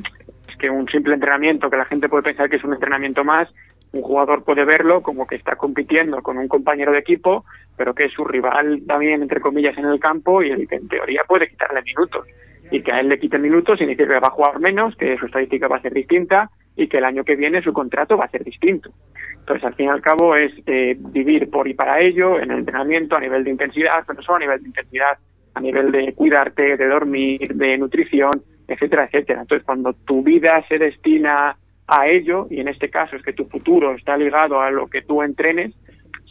es 0.49 0.57
que 0.57 0.69
un 0.69 0.87
simple 0.87 1.13
entrenamiento, 1.13 1.69
que 1.69 1.77
la 1.77 1.85
gente 1.85 2.09
puede 2.09 2.23
pensar 2.23 2.49
que 2.49 2.57
es 2.57 2.63
un 2.63 2.73
entrenamiento 2.73 3.23
más, 3.23 3.49
un 3.93 4.01
jugador 4.01 4.43
puede 4.43 4.63
verlo 4.63 5.01
como 5.01 5.27
que 5.27 5.35
está 5.35 5.55
compitiendo 5.55 6.21
con 6.21 6.37
un 6.37 6.47
compañero 6.47 6.91
de 6.91 6.99
equipo, 6.99 7.45
pero 7.75 7.93
que 7.93 8.05
es 8.05 8.13
su 8.13 8.23
rival 8.23 8.81
también, 8.87 9.21
entre 9.21 9.41
comillas, 9.41 9.77
en 9.77 9.85
el 9.85 9.99
campo 9.99 10.41
y 10.41 10.51
el 10.51 10.67
que 10.67 10.75
en 10.75 10.87
teoría 10.87 11.23
puede 11.27 11.49
quitarle 11.49 11.81
minutos. 11.81 12.25
Y 12.71 12.81
que 12.83 12.91
a 12.93 13.01
él 13.01 13.09
le 13.09 13.19
quite 13.19 13.37
minutos 13.37 13.79
significa 13.79 14.13
que 14.13 14.19
va 14.19 14.27
a 14.27 14.31
jugar 14.31 14.59
menos, 14.59 14.95
que 14.95 15.17
su 15.17 15.25
estadística 15.25 15.67
va 15.67 15.77
a 15.77 15.81
ser 15.81 15.93
distinta 15.93 16.49
y 16.75 16.87
que 16.87 16.97
el 16.97 17.05
año 17.05 17.23
que 17.23 17.35
viene 17.35 17.61
su 17.61 17.73
contrato 17.73 18.17
va 18.17 18.25
a 18.25 18.29
ser 18.31 18.43
distinto. 18.43 18.91
Entonces, 19.39 19.63
al 19.65 19.75
fin 19.75 19.87
y 19.87 19.89
al 19.89 20.01
cabo, 20.01 20.35
es 20.35 20.51
eh, 20.65 20.95
vivir 20.97 21.49
por 21.49 21.67
y 21.67 21.73
para 21.73 21.99
ello 21.99 22.39
en 22.39 22.51
el 22.51 22.59
entrenamiento 22.59 23.15
a 23.15 23.19
nivel 23.19 23.43
de 23.43 23.51
intensidad, 23.51 24.03
pero 24.05 24.17
no 24.17 24.23
solo 24.23 24.37
a 24.37 24.39
nivel 24.39 24.61
de 24.61 24.67
intensidad, 24.67 25.17
a 25.53 25.59
nivel 25.59 25.91
de 25.91 26.13
cuidarte, 26.13 26.77
de 26.77 26.87
dormir, 26.87 27.55
de 27.55 27.77
nutrición, 27.77 28.31
etcétera, 28.67 29.05
etcétera. 29.05 29.41
Entonces, 29.41 29.65
cuando 29.65 29.93
tu 29.93 30.23
vida 30.23 30.63
se 30.67 30.77
destina 30.77 31.57
a 31.87 32.07
ello, 32.07 32.47
y 32.49 32.61
en 32.61 32.69
este 32.69 32.89
caso 32.89 33.15
es 33.15 33.23
que 33.23 33.33
tu 33.33 33.45
futuro 33.45 33.93
está 33.93 34.15
ligado 34.15 34.61
a 34.61 34.71
lo 34.71 34.87
que 34.87 35.01
tú 35.01 35.21
entrenes, 35.23 35.73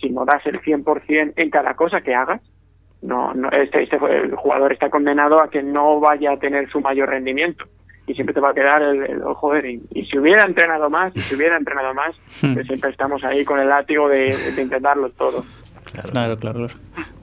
si 0.01 0.09
no 0.09 0.25
das 0.25 0.47
el 0.47 0.61
100% 0.61 1.35
en 1.37 1.51
cada 1.51 1.75
cosa 1.75 2.01
que 2.01 2.15
hagas, 2.15 2.41
no, 3.03 3.35
no 3.35 3.51
este, 3.51 3.83
este 3.83 3.97
el 3.97 4.35
jugador 4.37 4.73
está 4.73 4.89
condenado 4.89 5.41
a 5.41 5.51
que 5.51 5.63
no 5.63 6.01
vaya 6.01 6.33
a 6.33 6.39
tener 6.39 6.71
su 6.71 6.81
mayor 6.81 7.11
rendimiento 7.11 7.67
y 8.11 8.15
siempre 8.15 8.35
te 8.35 8.41
va 8.41 8.51
a 8.51 8.55
quedar 8.55 8.83
el, 8.83 9.03
el 9.05 9.23
joder, 9.23 9.65
y, 9.67 9.81
si 10.07 10.19
hubiera 10.19 10.43
entrenado 10.43 10.91
más, 10.91 11.15
y 11.15 11.21
si 11.21 11.37
hubiera 11.37 11.57
entrenado 11.57 11.95
más, 11.95 12.17
hmm. 12.43 12.55
pues 12.55 12.67
siempre 12.67 12.91
estamos 12.91 13.23
ahí 13.23 13.45
con 13.45 13.61
el 13.61 13.69
látigo 13.69 14.09
de, 14.09 14.37
intentarlo 14.59 15.11
todo. 15.11 15.45
Claro, 16.11 16.37
claro, 16.39 16.67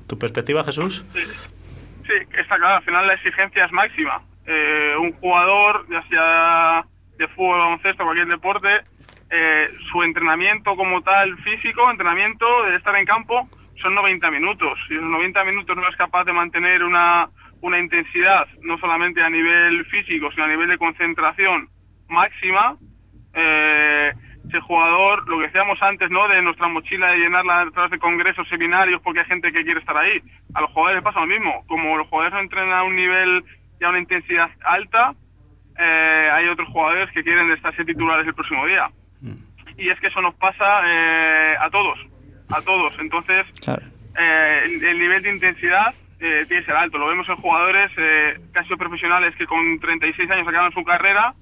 ¿Tu 0.07 0.17
perspectiva, 0.17 0.63
Jesús? 0.63 1.05
Sí, 1.13 2.13
está 2.39 2.55
claro, 2.57 2.75
al 2.75 2.83
final 2.83 3.05
la 3.05 3.15
exigencia 3.15 3.65
es 3.65 3.71
máxima. 3.73 4.21
Eh, 4.45 4.95
un 4.97 5.11
jugador, 5.13 5.85
ya 5.89 6.01
sea 6.07 6.85
de 7.17 7.27
fútbol, 7.29 7.59
baloncesto, 7.59 8.05
cualquier 8.05 8.27
deporte, 8.27 8.69
eh, 9.29 9.69
su 9.91 10.03
entrenamiento 10.03 10.73
como 10.77 11.01
tal 11.01 11.37
físico, 11.39 11.91
entrenamiento 11.91 12.45
de 12.63 12.77
estar 12.77 12.95
en 12.95 13.05
campo, 13.05 13.49
son 13.81 13.93
90 13.93 14.31
minutos. 14.31 14.79
Si 14.87 14.93
en 14.93 15.11
90 15.11 15.43
minutos 15.43 15.75
no 15.75 15.89
es 15.89 15.95
capaz 15.97 16.23
de 16.23 16.31
mantener 16.31 16.81
una, 16.81 17.27
una 17.61 17.79
intensidad, 17.79 18.47
no 18.61 18.77
solamente 18.77 19.21
a 19.21 19.29
nivel 19.29 19.85
físico, 19.85 20.31
sino 20.31 20.43
a 20.43 20.47
nivel 20.47 20.69
de 20.69 20.77
concentración 20.77 21.69
máxima, 22.07 22.77
eh, 23.33 24.13
ese 24.47 24.61
jugador, 24.61 25.27
lo 25.27 25.39
que 25.39 25.47
decíamos 25.47 25.81
antes, 25.81 26.09
¿no? 26.09 26.27
De 26.27 26.41
nuestra 26.41 26.67
mochila 26.67 27.11
de 27.11 27.17
llenarla 27.17 27.61
a 27.61 27.71
través 27.71 27.91
de 27.91 27.99
congresos, 27.99 28.47
seminarios, 28.47 29.01
porque 29.01 29.19
hay 29.19 29.25
gente 29.25 29.51
que 29.51 29.63
quiere 29.63 29.79
estar 29.79 29.97
ahí. 29.97 30.21
A 30.53 30.61
los 30.61 30.71
jugadores 30.71 30.95
les 30.95 31.03
pasa 31.03 31.19
lo 31.19 31.27
mismo. 31.27 31.65
Como 31.67 31.97
los 31.97 32.07
jugadores 32.07 32.33
no 32.33 32.39
entrenan 32.39 32.71
a 32.71 32.83
un 32.83 32.95
nivel 32.95 33.43
y 33.79 33.83
a 33.83 33.89
una 33.89 33.99
intensidad 33.99 34.49
alta, 34.63 35.13
eh, 35.77 36.29
hay 36.31 36.47
otros 36.47 36.69
jugadores 36.69 37.11
que 37.11 37.23
quieren 37.23 37.51
estarse 37.51 37.83
titulares 37.83 38.25
el 38.25 38.33
próximo 38.33 38.65
día. 38.65 38.89
Mm. 39.21 39.35
Y 39.77 39.89
es 39.89 39.99
que 39.99 40.07
eso 40.07 40.21
nos 40.21 40.33
pasa 40.35 40.81
eh, 40.85 41.55
a 41.59 41.69
todos, 41.69 41.99
a 42.49 42.61
todos. 42.61 42.93
Entonces, 42.99 43.45
el 44.15 44.97
nivel 44.97 45.21
de 45.21 45.33
intensidad 45.33 45.93
eh, 46.19 46.45
tiene 46.47 46.61
que 46.61 46.65
ser 46.65 46.75
alto. 46.75 46.97
Lo 46.97 47.07
vemos 47.07 47.27
en 47.29 47.35
jugadores 47.35 47.91
eh, 47.97 48.39
casi 48.51 48.75
profesionales 48.75 49.35
que 49.35 49.45
con 49.45 49.79
36 49.79 50.29
años 50.31 50.47
acaban 50.47 50.71
su 50.71 50.83
carrera 50.83 51.33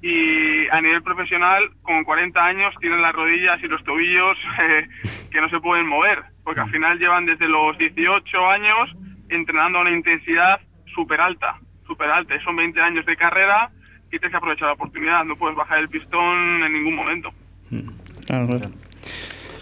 y 0.00 0.68
a 0.68 0.80
nivel 0.80 1.02
profesional 1.02 1.70
con 1.82 2.04
40 2.04 2.44
años 2.44 2.74
tienen 2.80 3.00
las 3.00 3.14
rodillas 3.14 3.62
y 3.62 3.68
los 3.68 3.82
tobillos 3.84 4.36
eh, 4.60 4.88
que 5.30 5.40
no 5.40 5.48
se 5.48 5.60
pueden 5.60 5.86
mover, 5.86 6.22
porque 6.42 6.60
al 6.60 6.70
final 6.70 6.98
llevan 6.98 7.26
desde 7.26 7.48
los 7.48 7.76
18 7.78 8.50
años 8.50 8.90
entrenando 9.28 9.78
a 9.78 9.82
una 9.82 9.90
intensidad 9.90 10.60
súper 10.94 11.20
alta, 11.20 11.58
súper 11.86 12.10
alta. 12.10 12.38
Son 12.44 12.56
20 12.56 12.80
años 12.80 13.06
de 13.06 13.16
carrera 13.16 13.70
y 14.08 14.18
tienes 14.18 14.30
que 14.30 14.36
aprovechar 14.36 14.68
la 14.68 14.74
oportunidad, 14.74 15.24
no 15.24 15.36
puedes 15.36 15.56
bajar 15.56 15.78
el 15.78 15.88
pistón 15.88 16.62
en 16.62 16.72
ningún 16.72 16.94
momento. 16.94 17.30
Claro, 18.26 18.60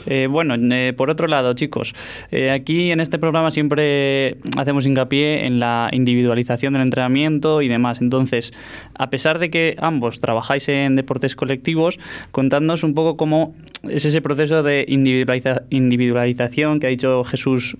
eh, 0.06 0.26
bueno, 0.28 0.54
eh, 0.74 0.92
por 0.96 1.10
otro 1.10 1.26
lado, 1.26 1.54
chicos, 1.54 1.94
eh, 2.30 2.50
aquí 2.50 2.90
en 2.92 3.00
este 3.00 3.18
programa 3.18 3.50
siempre 3.50 4.36
hacemos 4.56 4.86
hincapié 4.86 5.46
en 5.46 5.58
la 5.58 5.88
individualización 5.92 6.72
del 6.72 6.82
entrenamiento 6.82 7.62
y 7.62 7.68
demás. 7.68 8.00
Entonces, 8.00 8.52
a 8.98 9.10
pesar 9.10 9.38
de 9.38 9.50
que 9.50 9.76
ambos 9.78 10.20
trabajáis 10.20 10.68
en 10.68 10.96
deportes 10.96 11.36
colectivos, 11.36 11.98
contadnos 12.30 12.84
un 12.84 12.94
poco 12.94 13.16
cómo 13.16 13.54
es 13.88 14.04
ese 14.04 14.20
proceso 14.22 14.62
de 14.62 14.84
individualización 14.88 16.80
que 16.80 16.86
ha 16.86 16.90
dicho 16.90 17.24
Jesús 17.24 17.76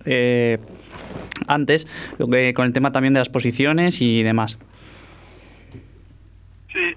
antes, 1.47 1.87
lo 2.19 2.29
que, 2.29 2.55
con 2.55 2.67
el 2.67 2.73
tema 2.73 2.93
también 2.93 3.15
de 3.15 3.21
las 3.21 3.29
posiciones 3.29 4.01
y 4.01 4.23
demás. 4.23 4.59
Sí. 6.73 6.97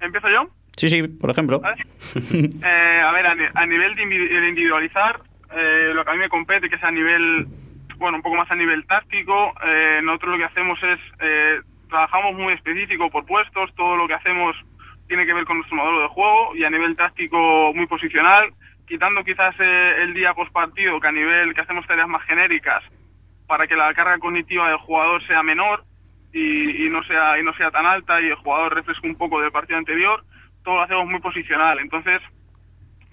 ¿Empiezo 0.00 0.28
yo? 0.28 0.50
Sí, 0.76 0.90
sí, 0.90 1.02
por 1.02 1.30
ejemplo. 1.30 1.60
Eh, 2.32 3.02
a 3.02 3.12
ver, 3.12 3.26
a, 3.26 3.66
nivel 3.66 3.94
de 3.94 4.48
individualizar, 4.48 5.20
eh, 5.54 5.90
lo 5.94 6.04
que 6.04 6.10
a 6.10 6.14
mí 6.14 6.20
me 6.20 6.28
compete, 6.28 6.68
que 6.68 6.76
es 6.76 6.84
a 6.84 6.90
nivel, 6.90 7.46
bueno, 7.96 8.18
un 8.18 8.22
poco 8.22 8.36
más 8.36 8.50
a 8.50 8.54
nivel 8.54 8.86
táctico, 8.86 9.54
eh, 9.64 10.00
nosotros 10.02 10.32
lo 10.32 10.38
que 10.38 10.44
hacemos 10.44 10.78
es, 10.82 11.00
trabajamos 11.88 12.34
muy 12.34 12.52
específico 12.52 13.10
por 13.10 13.24
puestos, 13.24 13.74
todo 13.74 13.96
lo 13.96 14.06
que 14.06 14.14
hacemos 14.14 14.56
tiene 15.08 15.24
que 15.24 15.32
ver 15.32 15.44
con 15.44 15.58
nuestro 15.58 15.76
modelo 15.76 16.02
de 16.02 16.08
juego 16.08 16.56
y 16.56 16.64
a 16.64 16.70
nivel 16.70 16.96
táctico 16.96 17.72
muy 17.74 17.86
posicional, 17.86 18.52
quitando 18.86 19.24
quizás 19.24 19.54
el 19.58 20.14
día 20.14 20.34
post 20.34 20.52
partido, 20.52 21.00
que 21.00 21.08
a 21.08 21.12
nivel 21.12 21.54
que 21.54 21.60
hacemos 21.60 21.86
tareas 21.86 22.08
más 22.08 22.22
genéricas 22.24 22.82
para 23.46 23.66
que 23.66 23.76
la 23.76 23.94
carga 23.94 24.18
cognitiva 24.18 24.68
del 24.68 24.78
jugador 24.78 25.24
sea 25.26 25.42
menor 25.42 25.84
y, 26.32 26.86
y 26.86 26.90
no 26.90 27.02
sea 27.04 27.38
y 27.38 27.42
no 27.42 27.54
sea 27.54 27.70
tan 27.70 27.86
alta 27.86 28.20
y 28.20 28.26
el 28.26 28.34
jugador 28.34 28.74
refresque 28.74 29.06
un 29.06 29.16
poco 29.16 29.40
del 29.40 29.52
partido 29.52 29.78
anterior 29.78 30.24
todo 30.66 30.74
lo 30.74 30.82
hacemos 30.82 31.06
muy 31.06 31.20
posicional. 31.20 31.78
Entonces, 31.78 32.20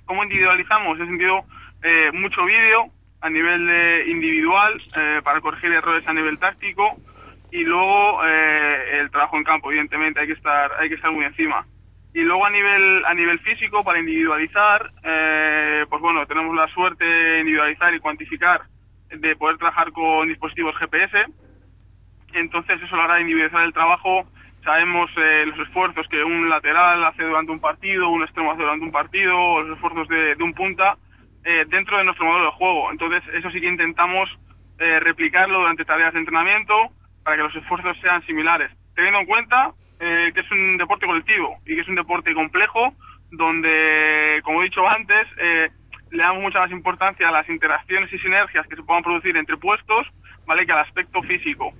¿cómo 0.06 0.24
individualizamos? 0.24 1.00
En 1.00 1.06
sentido, 1.06 1.46
eh, 1.84 2.10
mucho 2.12 2.44
vídeo 2.46 2.88
a 3.22 3.30
nivel 3.30 3.68
de 3.68 4.06
individual 4.10 4.82
eh, 4.96 5.22
para 5.24 5.40
corregir 5.40 5.72
errores 5.72 6.06
a 6.08 6.14
nivel 6.14 6.40
táctico 6.40 6.98
y 7.52 7.64
luego 7.64 8.26
eh, 8.26 9.00
el 9.02 9.12
trabajo 9.12 9.38
en 9.38 9.44
campo, 9.44 9.70
evidentemente, 9.70 10.20
hay 10.20 10.26
que 10.26 10.34
estar, 10.34 10.72
hay 10.80 10.90
que 10.90 10.96
estar 10.96 11.12
muy 11.12 11.26
encima. 11.26 11.64
Y 12.16 12.22
luego 12.22 12.44
a 12.44 12.50
nivel, 12.50 13.06
a 13.06 13.14
nivel 13.14 13.38
físico, 13.40 13.84
para 13.84 14.00
individualizar, 14.00 14.92
pues 15.90 16.02
bueno, 16.02 16.26
tenemos 16.26 16.56
la 16.56 16.68
suerte 16.70 17.06
de 17.06 17.40
individualizar 17.42 17.94
y 17.94 18.00
cuantificar, 18.00 18.62
de 19.10 19.36
poder 19.36 19.58
trabajar 19.58 19.92
con 19.92 20.28
dispositivos 20.28 20.76
GPS. 20.78 21.26
Entonces 22.34 22.82
eso 22.82 22.96
lo 22.96 23.04
hará 23.04 23.20
individualizar 23.22 23.64
el 23.64 23.74
trabajo 23.74 24.28
sabemos 24.64 25.10
eh, 25.18 25.46
los 25.46 25.68
esfuerzos 25.68 26.08
que 26.08 26.24
un 26.24 26.50
lateral 26.50 27.04
hace 27.04 27.24
durante 27.24 27.52
un 27.52 27.60
partido, 27.60 28.10
un 28.10 28.24
extremo 28.24 28.52
hace 28.52 28.62
durante 28.62 28.86
un 28.86 28.92
partido, 28.92 29.62
los 29.62 29.76
esfuerzos 29.76 30.08
de, 30.08 30.36
un 30.42 30.54
punta 30.54 30.98
eh, 31.44 31.66
dentro 31.68 31.98
de 31.98 32.06
nuestro 32.06 32.26
modelo 32.26 32.46
de 32.46 32.52
juego. 32.52 32.92
Entonces, 32.92 33.24
eso 33.34 33.52
sí 33.52 33.60
que 33.60 33.68
intentamos 33.68 34.30
eh, 34.80 35.00
replicarlo 35.00 35.60
durante 35.60 35.86
tareas 35.86 36.14
de 36.14 36.20
entrenamiento 36.20 36.74
para 37.24 37.38
que 37.38 37.44
los 37.44 37.56
esfuerzos 37.56 37.98
sean 38.02 38.26
similares, 38.26 38.72
teniendo 38.96 39.20
en 39.20 39.26
cuenta 39.26 39.72
que 40.00 40.38
es 40.38 40.52
un 40.52 40.76
deporte 40.76 41.06
colectivo 41.06 41.60
y 41.66 41.76
que 41.76 41.82
es 41.82 41.88
un 41.88 41.96
deporte 41.96 42.34
complejo 42.34 42.94
donde, 43.32 44.42
como 44.44 44.60
he 44.60 44.66
dicho 44.66 44.86
antes, 44.86 45.26
le 45.38 46.22
damos 46.22 46.42
mucha 46.42 46.60
más 46.60 46.72
importancia 46.72 47.30
a 47.30 47.32
las 47.32 47.48
interacciones 47.48 48.12
y 48.12 48.20
sinergias 48.20 48.68
que 48.68 48.76
se 48.76 48.84
puedan 48.84 49.02
producir 49.02 49.38
entre 49.38 49.56
puestos, 49.56 50.06
¿vale? 50.46 50.66
Que 50.66 50.74
al 50.74 50.80
aspecto 50.80 51.22
físico. 51.22 51.74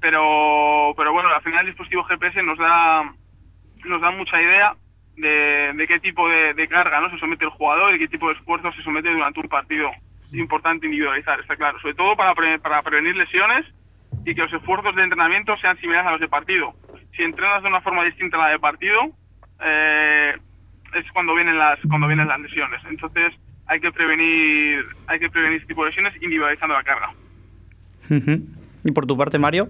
Pero, 0.00 0.94
pero 0.96 1.12
bueno, 1.12 1.28
al 1.28 1.42
final 1.42 1.60
el 1.60 1.66
dispositivo 1.72 2.04
GPS 2.04 2.42
nos 2.42 2.58
da, 2.58 3.12
nos 3.84 4.00
da 4.00 4.10
mucha 4.12 4.40
idea 4.40 4.74
de, 5.16 5.72
de 5.74 5.86
qué 5.88 5.98
tipo 5.98 6.28
de, 6.28 6.68
carga 6.68 7.00
¿no? 7.00 7.10
se 7.10 7.18
somete 7.18 7.44
el 7.44 7.50
jugador 7.50 7.94
y 7.94 7.98
qué 7.98 8.08
tipo 8.08 8.28
de 8.28 8.34
esfuerzo 8.34 8.70
se 8.72 8.82
somete 8.82 9.10
durante 9.12 9.40
un 9.40 9.48
partido. 9.48 9.90
Es 10.28 10.34
importante 10.34 10.86
individualizar, 10.86 11.40
está 11.40 11.56
claro. 11.56 11.80
Sobre 11.80 11.94
todo 11.94 12.14
para, 12.16 12.34
pre- 12.34 12.58
para 12.60 12.82
prevenir 12.82 13.16
lesiones 13.16 13.66
y 14.24 14.34
que 14.34 14.42
los 14.42 14.52
esfuerzos 14.52 14.94
de 14.94 15.02
entrenamiento 15.02 15.56
sean 15.56 15.76
similares 15.78 16.06
a 16.06 16.12
los 16.12 16.20
de 16.20 16.28
partido. 16.28 16.74
Si 17.16 17.22
entrenas 17.22 17.62
de 17.62 17.68
una 17.68 17.80
forma 17.80 18.04
distinta 18.04 18.36
a 18.36 18.40
la 18.46 18.48
de 18.50 18.58
partido, 18.58 19.00
eh, 19.64 20.34
es 20.94 21.10
cuando 21.12 21.34
vienen 21.34 21.58
las 21.58 21.78
cuando 21.88 22.06
vienen 22.06 22.28
las 22.28 22.38
lesiones. 22.40 22.80
Entonces 22.88 23.34
hay 23.66 23.80
que 23.80 23.90
prevenir 23.90 24.84
hay 25.08 25.18
que 25.18 25.28
prevenir 25.30 25.56
este 25.56 25.68
tipo 25.68 25.82
de 25.84 25.90
lesiones 25.90 26.14
individualizando 26.16 26.74
la 26.74 26.82
carga. 26.84 27.10
Ujú. 28.10 28.40
¿Y 28.84 28.92
por 28.92 29.06
tu 29.06 29.16
parte, 29.16 29.38
Mario? 29.38 29.68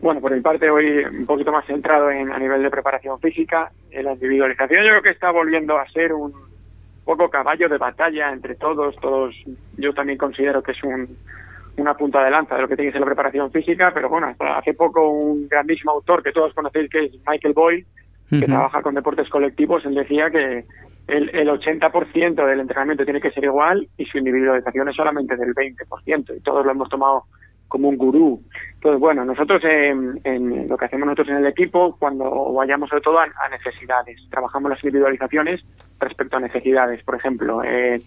Bueno, 0.00 0.20
por 0.20 0.34
mi 0.34 0.40
parte 0.40 0.68
hoy 0.68 0.96
un 1.18 1.26
poquito 1.26 1.50
más 1.52 1.64
centrado 1.66 2.10
en 2.10 2.30
a 2.30 2.38
nivel 2.38 2.62
de 2.62 2.70
preparación 2.70 3.18
física, 3.20 3.70
en 3.90 4.04
la 4.04 4.12
individualización. 4.12 4.84
Yo 4.84 4.90
creo 4.90 5.02
que 5.02 5.10
está 5.10 5.30
volviendo 5.30 5.78
a 5.78 5.88
ser 5.88 6.12
un 6.12 6.32
poco 7.04 7.30
caballo 7.30 7.68
de 7.68 7.78
batalla 7.78 8.32
entre 8.32 8.54
todos. 8.56 8.96
Todos, 8.96 9.34
yo 9.76 9.94
también 9.94 10.18
considero 10.18 10.62
que 10.62 10.72
es 10.72 10.84
un, 10.84 11.16
una 11.76 11.94
punta 11.94 12.22
de 12.22 12.30
lanza 12.30 12.54
de 12.54 12.62
lo 12.62 12.68
que 12.68 12.76
tiene 12.76 12.90
que 12.90 12.98
ser 12.98 13.00
la 13.00 13.06
preparación 13.06 13.50
física, 13.50 13.92
pero 13.94 14.08
bueno, 14.08 14.28
hasta 14.28 14.58
hace 14.58 14.74
poco 14.74 15.08
un 15.08 15.48
grandísimo 15.48 15.92
autor 15.92 16.22
que 16.22 16.32
todos 16.32 16.52
conocéis 16.54 16.90
que 16.90 17.04
es 17.04 17.12
Michael 17.26 17.54
Boyle, 17.54 17.86
que 18.30 18.46
trabaja 18.46 18.82
con 18.82 18.94
deportes 18.94 19.28
colectivos, 19.28 19.84
él 19.84 19.94
decía 19.94 20.28
que 20.28 20.64
el, 21.06 21.28
el 21.30 21.48
80% 21.48 22.46
del 22.46 22.60
entrenamiento 22.60 23.04
tiene 23.04 23.20
que 23.20 23.30
ser 23.30 23.44
igual 23.44 23.86
y 23.96 24.04
su 24.06 24.18
individualización 24.18 24.88
es 24.88 24.96
solamente 24.96 25.36
del 25.36 25.54
20%, 25.54 26.36
y 26.36 26.40
todos 26.40 26.64
lo 26.64 26.72
hemos 26.72 26.88
tomado 26.88 27.24
como 27.68 27.88
un 27.88 27.96
gurú. 27.96 28.42
Entonces, 28.74 29.00
bueno, 29.00 29.24
nosotros 29.24 29.62
en, 29.64 30.68
lo 30.68 30.76
que 30.76 30.84
hacemos 30.84 31.06
nosotros 31.06 31.28
en 31.28 31.36
el 31.36 31.46
equipo, 31.46 31.96
cuando 31.98 32.52
vayamos 32.52 32.88
sobre 32.88 33.02
todo 33.02 33.18
a, 33.18 33.26
necesidades, 33.50 34.20
trabajamos 34.30 34.70
las 34.70 34.84
individualizaciones 34.84 35.64
respecto 35.98 36.36
a 36.36 36.40
necesidades. 36.40 37.02
Por 37.02 37.16
ejemplo, 37.16 37.62
eh, 37.64 38.00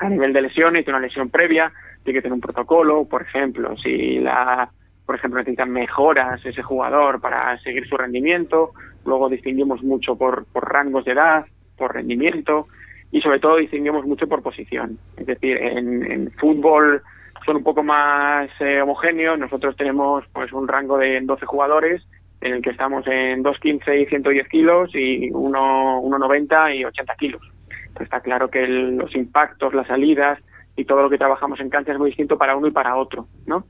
a 0.00 0.08
nivel 0.08 0.32
de 0.32 0.42
lesiones, 0.42 0.84
de 0.84 0.90
una 0.90 1.00
lesión 1.00 1.30
previa, 1.30 1.72
tiene 2.02 2.18
que 2.18 2.22
tener 2.22 2.34
un 2.34 2.40
protocolo, 2.40 3.04
por 3.04 3.22
ejemplo, 3.22 3.76
si 3.76 4.18
la 4.18 4.70
por 5.04 5.16
ejemplo, 5.16 5.40
necesitan 5.40 5.70
mejoras 5.70 6.44
ese 6.46 6.62
jugador 6.62 7.20
para 7.20 7.58
seguir 7.58 7.86
su 7.86 7.96
rendimiento. 7.96 8.70
Luego 9.04 9.28
distinguimos 9.28 9.82
mucho 9.82 10.16
por, 10.16 10.46
por 10.46 10.72
rangos 10.72 11.04
de 11.04 11.12
edad, 11.12 11.44
por 11.76 11.94
rendimiento 11.94 12.68
y 13.10 13.20
sobre 13.20 13.40
todo 13.40 13.56
distinguimos 13.56 14.06
mucho 14.06 14.26
por 14.26 14.42
posición. 14.42 14.98
Es 15.16 15.26
decir, 15.26 15.58
en, 15.58 16.10
en 16.10 16.30
fútbol 16.32 17.02
son 17.44 17.56
un 17.56 17.64
poco 17.64 17.82
más 17.82 18.48
eh, 18.60 18.80
homogéneos. 18.80 19.38
Nosotros 19.38 19.76
tenemos 19.76 20.24
pues 20.32 20.52
un 20.52 20.68
rango 20.68 20.98
de 20.98 21.20
12 21.20 21.46
jugadores 21.46 22.02
en 22.40 22.54
el 22.54 22.62
que 22.62 22.70
estamos 22.70 23.06
en 23.06 23.42
2.15 23.44 24.02
y 24.02 24.06
110 24.06 24.48
kilos 24.48 24.90
y 24.94 25.30
1 25.32 26.00
1.90 26.02 26.76
y 26.76 26.84
80 26.84 27.14
kilos. 27.16 27.42
Entonces 27.70 28.02
está 28.04 28.20
claro 28.20 28.48
que 28.48 28.64
el- 28.64 28.96
los 28.96 29.14
impactos, 29.14 29.74
las 29.74 29.86
salidas 29.86 30.38
y 30.76 30.84
todo 30.84 31.02
lo 31.02 31.10
que 31.10 31.18
trabajamos 31.18 31.60
en 31.60 31.68
cancha 31.70 31.92
es 31.92 31.98
muy 31.98 32.10
distinto 32.10 32.38
para 32.38 32.56
uno 32.56 32.66
y 32.66 32.70
para 32.72 32.96
otro, 32.96 33.26
¿no? 33.46 33.64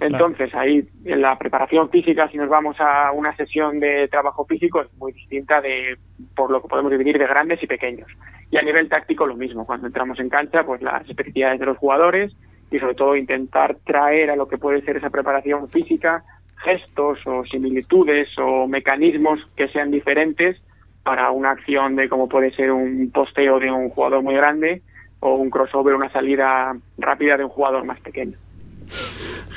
Entonces, 0.00 0.52
ahí 0.54 0.86
en 1.04 1.22
la 1.22 1.38
preparación 1.38 1.88
física, 1.88 2.28
si 2.28 2.36
nos 2.36 2.48
vamos 2.48 2.76
a 2.80 3.12
una 3.12 3.34
sesión 3.36 3.78
de 3.78 4.08
trabajo 4.08 4.44
físico, 4.44 4.80
es 4.82 4.92
muy 4.98 5.12
distinta 5.12 5.60
de 5.60 5.96
por 6.34 6.50
lo 6.50 6.60
que 6.60 6.68
podemos 6.68 6.90
dividir 6.90 7.16
de 7.16 7.26
grandes 7.28 7.62
y 7.62 7.66
pequeños. 7.68 8.08
Y 8.50 8.56
a 8.56 8.62
nivel 8.62 8.88
táctico 8.88 9.24
lo 9.24 9.36
mismo, 9.36 9.64
cuando 9.64 9.86
entramos 9.86 10.18
en 10.18 10.28
cancha, 10.28 10.64
pues 10.64 10.82
las 10.82 11.08
especificidades 11.08 11.60
de 11.60 11.66
los 11.66 11.78
jugadores 11.78 12.36
y 12.74 12.80
sobre 12.80 12.94
todo 12.96 13.14
intentar 13.14 13.76
traer 13.84 14.30
a 14.32 14.36
lo 14.36 14.48
que 14.48 14.58
puede 14.58 14.82
ser 14.82 14.96
esa 14.96 15.10
preparación 15.10 15.68
física 15.68 16.24
gestos 16.64 17.18
o 17.24 17.44
similitudes 17.44 18.28
o 18.38 18.66
mecanismos 18.66 19.38
que 19.56 19.68
sean 19.68 19.92
diferentes 19.92 20.60
para 21.04 21.30
una 21.30 21.52
acción 21.52 21.94
de 21.94 22.08
como 22.08 22.28
puede 22.28 22.50
ser 22.52 22.72
un 22.72 23.10
posteo 23.12 23.60
de 23.60 23.70
un 23.70 23.90
jugador 23.90 24.22
muy 24.22 24.34
grande 24.34 24.82
o 25.20 25.36
un 25.36 25.50
crossover, 25.50 25.94
una 25.94 26.10
salida 26.10 26.74
rápida 26.98 27.36
de 27.36 27.44
un 27.44 27.50
jugador 27.50 27.84
más 27.84 28.00
pequeño. 28.00 28.36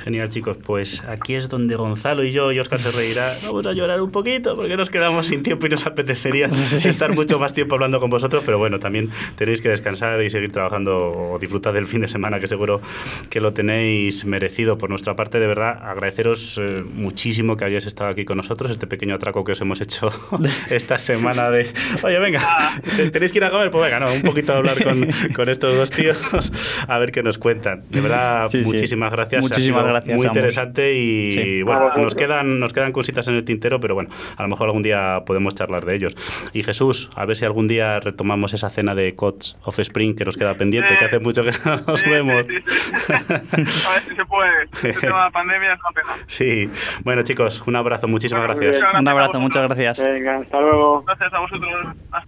Genial, 0.03 0.29
chicos. 0.29 0.57
Pues 0.63 1.03
aquí 1.05 1.35
es 1.35 1.49
donde 1.49 1.75
Gonzalo 1.75 2.23
y 2.23 2.31
yo, 2.31 2.51
y 2.51 2.59
Oscar 2.59 2.79
se 2.79 2.91
reirá, 2.91 3.33
vamos 3.45 3.65
a 3.65 3.73
llorar 3.73 3.99
un 4.01 4.11
poquito 4.11 4.55
porque 4.55 4.77
nos 4.77 4.89
quedamos 4.89 5.27
sin 5.27 5.43
tiempo 5.43 5.65
y 5.65 5.69
nos 5.69 5.85
apetecería 5.85 6.45
estar 6.85 7.13
mucho 7.13 7.39
más 7.39 7.53
tiempo 7.53 7.75
hablando 7.75 7.99
con 7.99 8.09
vosotros, 8.09 8.43
pero 8.45 8.57
bueno, 8.57 8.79
también 8.79 9.09
tenéis 9.35 9.59
que 9.61 9.69
descansar 9.69 10.21
y 10.21 10.29
seguir 10.29 10.51
trabajando 10.51 11.11
o 11.11 11.39
disfrutar 11.39 11.73
del 11.73 11.87
fin 11.87 12.01
de 12.01 12.07
semana, 12.07 12.39
que 12.39 12.47
seguro 12.47 12.79
que 13.29 13.41
lo 13.41 13.53
tenéis 13.53 14.23
merecido. 14.25 14.77
Por 14.77 14.89
nuestra 14.89 15.15
parte, 15.15 15.39
de 15.39 15.47
verdad, 15.47 15.77
agradeceros 15.83 16.57
eh, 16.61 16.83
muchísimo 16.93 17.57
que 17.57 17.65
hayáis 17.65 17.85
estado 17.87 18.09
aquí 18.11 18.23
con 18.23 18.37
nosotros, 18.37 18.71
este 18.71 18.87
pequeño 18.87 19.15
atraco 19.15 19.43
que 19.43 19.53
os 19.53 19.61
hemos 19.61 19.81
hecho 19.81 20.09
esta 20.69 20.97
semana 20.97 21.49
de, 21.49 21.67
oye, 22.03 22.19
venga, 22.19 22.81
¿te- 22.95 23.09
tenéis 23.09 23.31
que 23.33 23.39
ir 23.39 23.45
a 23.45 23.49
comer, 23.49 23.71
pues 23.71 23.83
venga, 23.83 23.99
no, 24.05 24.13
un 24.13 24.21
poquito 24.21 24.53
a 24.53 24.57
hablar 24.57 24.81
con, 24.83 25.07
con 25.35 25.49
estos 25.49 25.75
dos 25.75 25.89
tíos, 25.89 26.17
a 26.87 26.97
ver 26.99 27.11
qué 27.11 27.23
nos 27.23 27.37
cuentan. 27.37 27.83
De 27.89 27.99
verdad, 28.01 28.47
Sí, 28.49 28.59
muchísimas 28.59 29.11
gracias. 29.11 29.16
Ha 29.21 29.39
Muchísimas 29.41 29.82
sido 29.82 29.93
gracias, 29.93 30.17
Muy 30.17 30.27
interesante 30.27 30.93
y 30.93 31.32
Sí. 31.32 31.62
bueno, 31.63 31.82
A 31.82 31.84
vosotros. 31.86 32.03
nos 32.03 32.15
quedan, 32.15 32.60
nos 32.60 32.73
quedan 32.73 32.91
cositas 32.91 33.27
en 33.27 33.36
el 33.36 33.45
tintero, 33.45 33.80
pero 33.80 33.95
bueno, 33.95 34.10
a 34.36 34.43
lo 34.43 34.49
mejor 34.49 34.67
algún 34.67 34.84
día 34.84 35.23
podemos 35.25 35.56
charlar 35.56 35.86
de 35.86 35.95
ellos. 35.95 36.15
Y 36.53 36.63
Jesús, 36.63 37.10
a 37.15 37.25
ver 37.25 37.36
si 37.38 37.45
algún 37.45 37.67
día 37.67 37.99
retomamos 37.99 38.53
esa 38.53 38.69
cena 38.69 38.95
de 38.95 39.15
Cots 39.15 39.58
of 39.63 39.80
Spring 39.80 40.15
que 40.15 40.25
nos 40.25 40.38
queda 40.38 40.56
pendiente, 40.56 40.95
que 40.97 41.06
hace 41.06 41.19
mucho 41.19 41.43
que 41.43 41.51
no 41.65 41.77
nos 41.88 41.99
Sí, 41.99 42.10
vemos. 42.10 42.45
sí, 42.47 42.53
sí, 42.58 42.63
sí. 42.67 43.13
a 43.13 43.19
ver 43.93 44.01
si 44.08 44.15
se 44.15 44.25
puede. 44.25 44.63
El 44.84 44.95
tema 44.99 45.17
de 45.17 45.23
la 45.25 45.32
pandemia 45.32 45.73
es 45.73 45.80
una 45.80 45.91
pena. 45.91 46.13
Sí, 46.27 46.69
bueno 47.03 47.21
chicos, 47.23 47.63
un 47.67 47.75
abrazo, 47.75 48.08
muchísimas 48.08 48.45
Bueno, 48.47 48.60
gracias. 48.62 48.84
bien. 48.84 49.01
Un 49.01 49.08
abrazo, 49.08 49.39
muchas 49.39 49.63
gracias. 49.63 49.99
Venga, 50.03 50.38
hasta 50.38 50.62
luego. 50.62 51.03
Gracias 51.06 51.34
a 51.34 51.39
vosotros. 51.39 51.71
Hasta 52.12 52.27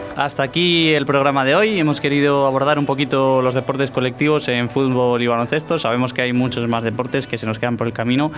hasta 0.17 0.43
aquí 0.43 0.89
el 0.89 1.05
programa 1.05 1.45
de 1.45 1.55
hoy. 1.55 1.79
Hemos 1.79 2.01
querido 2.01 2.45
abordar 2.45 2.79
un 2.79 2.85
poquito 2.85 3.41
los 3.41 3.53
deportes 3.53 3.91
colectivos 3.91 4.47
en 4.47 4.69
fútbol 4.69 5.21
y 5.21 5.27
baloncesto. 5.27 5.79
Sabemos 5.79 6.13
que 6.13 6.21
hay 6.21 6.33
muchos 6.33 6.67
más 6.67 6.83
deportes 6.83 7.27
que 7.27 7.37
se 7.37 7.45
nos 7.45 7.59
quedan 7.59 7.77
por 7.77 7.87
el 7.87 7.93
camino, 7.93 8.31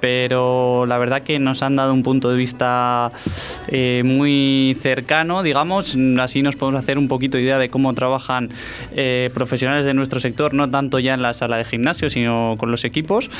pero 0.00 0.86
la 0.86 0.98
verdad 0.98 1.22
que 1.22 1.38
nos 1.38 1.62
han 1.62 1.76
dado 1.76 1.92
un 1.92 2.02
punto 2.02 2.30
de 2.30 2.36
vista 2.36 3.10
eh, 3.68 4.02
muy 4.04 4.76
cercano, 4.80 5.42
digamos. 5.42 5.96
Así 6.20 6.42
nos 6.42 6.56
podemos 6.56 6.82
hacer 6.82 6.98
un 6.98 7.08
poquito 7.08 7.38
idea 7.38 7.58
de 7.58 7.68
cómo 7.68 7.94
trabajan 7.94 8.50
eh, 8.92 9.30
profesionales 9.34 9.84
de 9.84 9.94
nuestro 9.94 10.20
sector, 10.20 10.54
no 10.54 10.70
tanto 10.70 10.98
ya 10.98 11.14
en 11.14 11.22
la 11.22 11.32
sala 11.34 11.56
de 11.56 11.64
gimnasio, 11.64 12.10
sino 12.10 12.56
con 12.58 12.70
los 12.70 12.84
equipos. 12.84 13.30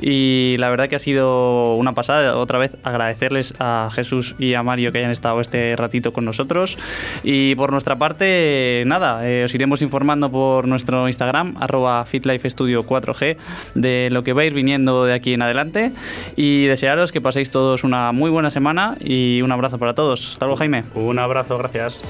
Y 0.00 0.56
la 0.58 0.70
verdad 0.70 0.88
que 0.88 0.96
ha 0.96 1.00
sido 1.00 1.74
una 1.76 1.92
pasada. 1.94 2.36
Otra 2.36 2.58
vez 2.58 2.76
agradecerles 2.82 3.54
a 3.58 3.88
Jesús 3.92 4.34
y 4.38 4.54
a 4.54 4.62
Mario 4.62 4.92
que 4.92 4.98
hayan 4.98 5.10
estado 5.10 5.40
este 5.40 5.74
ratito 5.76 6.12
con 6.12 6.24
nosotros. 6.24 6.78
Y 7.22 7.39
por 7.56 7.72
nuestra 7.72 7.96
parte, 7.96 8.82
nada, 8.86 9.28
eh, 9.28 9.44
os 9.44 9.54
iremos 9.54 9.82
informando 9.82 10.30
por 10.30 10.66
nuestro 10.66 11.08
Instagram, 11.08 11.56
arroba 11.60 12.04
FitLifeStudio 12.04 12.84
4G, 12.84 13.36
de 13.74 14.08
lo 14.10 14.22
que 14.22 14.32
va 14.32 14.42
a 14.42 14.44
ir 14.44 14.54
viniendo 14.54 15.04
de 15.04 15.14
aquí 15.14 15.34
en 15.34 15.42
adelante. 15.42 15.92
Y 16.36 16.66
desearos 16.66 17.12
que 17.12 17.20
paséis 17.20 17.50
todos 17.50 17.84
una 17.84 18.12
muy 18.12 18.30
buena 18.30 18.50
semana 18.50 18.96
y 19.00 19.42
un 19.42 19.52
abrazo 19.52 19.78
para 19.78 19.94
todos. 19.94 20.32
Hasta 20.32 20.46
luego, 20.46 20.58
Jaime. 20.58 20.84
Un 20.94 21.18
abrazo, 21.18 21.58
gracias. 21.58 22.02